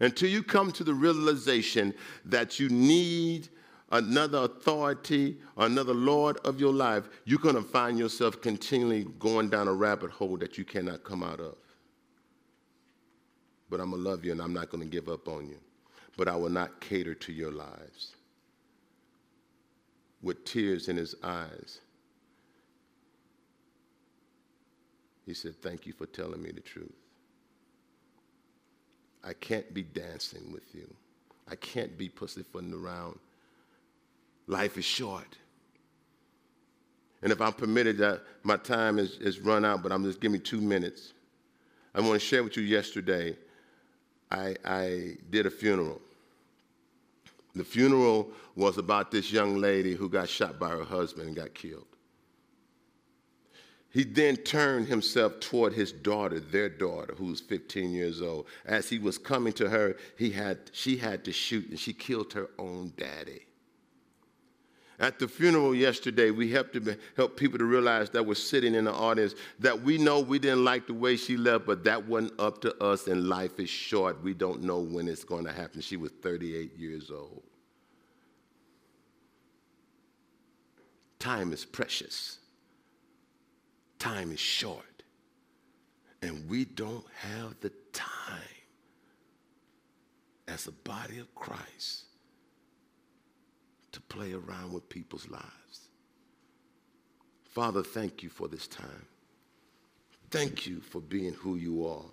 Until 0.00 0.30
you 0.30 0.42
come 0.42 0.72
to 0.72 0.82
the 0.82 0.94
realization 0.94 1.92
that 2.24 2.58
you 2.58 2.70
need 2.70 3.50
another 3.90 4.38
authority, 4.38 5.36
another 5.58 5.92
Lord 5.92 6.38
of 6.38 6.58
your 6.58 6.72
life, 6.72 7.04
you're 7.26 7.38
going 7.38 7.56
to 7.56 7.62
find 7.62 7.98
yourself 7.98 8.40
continually 8.40 9.06
going 9.18 9.50
down 9.50 9.68
a 9.68 9.72
rabbit 9.72 10.10
hole 10.10 10.38
that 10.38 10.56
you 10.56 10.64
cannot 10.64 11.04
come 11.04 11.22
out 11.22 11.40
of. 11.40 11.56
But 13.70 13.80
I'm 13.80 13.90
going 13.90 14.02
to 14.02 14.10
love 14.10 14.24
you 14.24 14.32
and 14.32 14.40
I'm 14.40 14.54
not 14.54 14.70
going 14.70 14.82
to 14.82 14.88
give 14.88 15.08
up 15.10 15.28
on 15.28 15.46
you. 15.46 15.58
But 16.16 16.26
I 16.26 16.36
will 16.36 16.50
not 16.50 16.80
cater 16.80 17.14
to 17.14 17.32
your 17.32 17.52
lives. 17.52 18.16
With 20.22 20.44
tears 20.44 20.88
in 20.88 20.96
his 20.96 21.14
eyes, 21.22 21.80
he 25.26 25.34
said, 25.34 25.60
Thank 25.62 25.86
you 25.86 25.92
for 25.92 26.06
telling 26.06 26.42
me 26.42 26.50
the 26.50 26.60
truth. 26.60 26.92
I 29.24 29.32
can't 29.34 29.72
be 29.72 29.82
dancing 29.82 30.52
with 30.52 30.74
you. 30.74 30.92
I 31.48 31.56
can't 31.56 31.96
be 31.96 32.08
pussyfooting 32.08 32.72
around. 32.72 33.18
Life 34.46 34.78
is 34.78 34.84
short. 34.84 35.36
And 37.22 37.30
if 37.30 37.40
I'm 37.40 37.52
permitted, 37.52 37.98
that 37.98 38.22
my 38.42 38.56
time 38.56 38.98
is, 38.98 39.18
is 39.18 39.38
run 39.38 39.64
out, 39.64 39.82
but 39.82 39.92
I'm 39.92 40.02
just 40.02 40.20
giving 40.20 40.32
me 40.32 40.38
two 40.40 40.60
minutes. 40.60 41.12
I 41.94 42.00
want 42.00 42.14
to 42.14 42.18
share 42.18 42.42
with 42.42 42.56
you 42.56 42.64
yesterday. 42.64 43.36
I, 44.30 44.56
I 44.64 45.16
did 45.30 45.46
a 45.46 45.50
funeral. 45.50 46.00
The 47.54 47.64
funeral 47.64 48.30
was 48.56 48.78
about 48.78 49.10
this 49.10 49.30
young 49.30 49.58
lady 49.58 49.94
who 49.94 50.08
got 50.08 50.28
shot 50.28 50.58
by 50.58 50.70
her 50.70 50.84
husband 50.84 51.28
and 51.28 51.36
got 51.36 51.54
killed. 51.54 51.86
He 53.92 54.04
then 54.04 54.38
turned 54.38 54.88
himself 54.88 55.38
toward 55.38 55.74
his 55.74 55.92
daughter, 55.92 56.40
their 56.40 56.70
daughter, 56.70 57.14
who 57.18 57.26
was 57.26 57.40
15 57.40 57.90
years 57.90 58.22
old. 58.22 58.46
As 58.64 58.88
he 58.88 58.98
was 58.98 59.18
coming 59.18 59.52
to 59.54 59.68
her, 59.68 59.96
he 60.16 60.30
had, 60.30 60.58
she 60.72 60.96
had 60.96 61.24
to 61.24 61.32
shoot, 61.32 61.68
and 61.68 61.78
she 61.78 61.92
killed 61.92 62.32
her 62.32 62.48
own 62.58 62.94
daddy. 62.96 63.42
At 64.98 65.18
the 65.18 65.28
funeral 65.28 65.74
yesterday, 65.74 66.30
we 66.30 66.50
helped, 66.50 66.72
to 66.72 66.96
help 67.16 67.36
people 67.36 67.58
to 67.58 67.66
realize 67.66 68.08
that 68.10 68.24
we're 68.24 68.34
sitting 68.34 68.74
in 68.74 68.84
the 68.84 68.92
audience 68.92 69.34
that 69.58 69.82
we 69.82 69.98
know 69.98 70.20
we 70.20 70.38
didn't 70.38 70.64
like 70.64 70.86
the 70.86 70.94
way 70.94 71.16
she 71.16 71.36
left, 71.36 71.66
but 71.66 71.84
that 71.84 72.06
wasn't 72.06 72.38
up 72.40 72.62
to 72.62 72.74
us, 72.82 73.08
and 73.08 73.28
life 73.28 73.60
is 73.60 73.68
short. 73.68 74.22
We 74.22 74.32
don't 74.32 74.62
know 74.62 74.78
when 74.78 75.06
it's 75.06 75.24
going 75.24 75.44
to 75.44 75.52
happen. 75.52 75.82
She 75.82 75.98
was 75.98 76.12
38 76.22 76.78
years 76.78 77.10
old. 77.10 77.42
Time 81.18 81.52
is 81.52 81.66
precious 81.66 82.38
time 84.02 84.32
is 84.32 84.40
short. 84.40 85.02
And 86.22 86.48
we 86.48 86.64
don't 86.64 87.04
have 87.20 87.54
the 87.60 87.70
time 87.92 88.08
as 90.48 90.66
a 90.66 90.72
body 90.72 91.18
of 91.18 91.32
Christ 91.34 92.04
to 93.92 94.00
play 94.02 94.32
around 94.32 94.72
with 94.72 94.88
people's 94.88 95.28
lives. 95.28 95.88
Father, 97.44 97.82
thank 97.82 98.22
you 98.22 98.28
for 98.28 98.48
this 98.48 98.66
time. 98.66 99.06
Thank 100.30 100.66
you 100.66 100.80
for 100.80 101.00
being 101.00 101.34
who 101.34 101.56
you 101.56 101.86
are. 101.86 102.10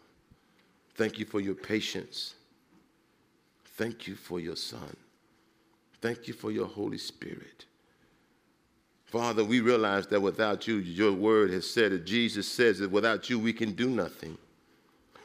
Thank 0.95 1.17
you 1.17 1.25
for 1.25 1.39
your 1.39 1.55
patience. 1.55 2.35
Thank 3.77 4.07
you 4.07 4.15
for 4.15 4.39
your 4.39 4.57
Son. 4.57 4.95
Thank 6.01 6.27
you 6.27 6.33
for 6.33 6.51
your 6.51 6.67
Holy 6.67 6.97
Spirit. 6.97 7.65
Father, 9.09 9.43
we 9.43 9.59
realize 9.59 10.05
that 10.07 10.21
without 10.21 10.67
you, 10.67 10.75
your 10.75 11.11
word 11.11 11.49
has 11.49 11.67
said 11.67 11.91
it. 11.91 12.05
Jesus 12.05 12.47
says 12.47 12.77
that 12.77 12.91
without 12.91 13.27
you, 13.27 13.39
we 13.39 13.51
can 13.51 13.71
do 13.71 13.89
nothing. 13.89 14.37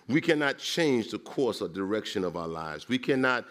We 0.09 0.23
cannot 0.23 0.57
change 0.57 1.11
the 1.11 1.19
course 1.19 1.61
or 1.61 1.69
direction 1.69 2.25
of 2.25 2.35
our 2.35 2.49
lives. 2.49 2.89
We 2.89 2.97
cannot, 2.97 3.45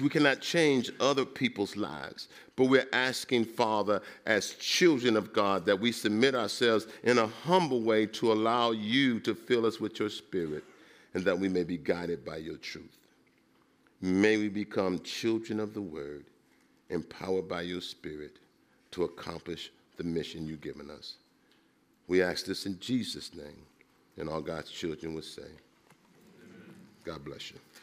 we 0.00 0.08
cannot 0.08 0.40
change 0.40 0.90
other 1.00 1.26
people's 1.26 1.76
lives. 1.76 2.28
But 2.56 2.70
we're 2.70 2.88
asking, 2.94 3.44
Father, 3.44 4.00
as 4.24 4.54
children 4.54 5.18
of 5.18 5.34
God, 5.34 5.66
that 5.66 5.78
we 5.78 5.92
submit 5.92 6.34
ourselves 6.34 6.86
in 7.02 7.18
a 7.18 7.26
humble 7.26 7.82
way 7.82 8.06
to 8.06 8.32
allow 8.32 8.70
you 8.70 9.20
to 9.20 9.34
fill 9.34 9.66
us 9.66 9.80
with 9.80 9.98
your 9.98 10.10
spirit 10.10 10.64
and 11.12 11.22
that 11.24 11.38
we 11.38 11.50
may 11.50 11.62
be 11.62 11.76
guided 11.76 12.24
by 12.24 12.38
your 12.38 12.56
truth. 12.56 12.96
May 14.00 14.38
we 14.38 14.48
become 14.48 15.00
children 15.00 15.60
of 15.60 15.74
the 15.74 15.82
word, 15.82 16.24
empowered 16.88 17.50
by 17.50 17.62
your 17.62 17.82
spirit 17.82 18.38
to 18.94 19.02
accomplish 19.02 19.72
the 19.96 20.04
mission 20.04 20.46
you've 20.46 20.60
given 20.60 20.88
us. 20.88 21.14
We 22.06 22.22
ask 22.22 22.46
this 22.46 22.64
in 22.64 22.78
Jesus' 22.78 23.34
name, 23.34 23.66
and 24.16 24.28
all 24.28 24.40
God's 24.40 24.70
children 24.70 25.14
would 25.14 25.24
say, 25.24 25.48
God 27.04 27.24
bless 27.24 27.50
you. 27.50 27.58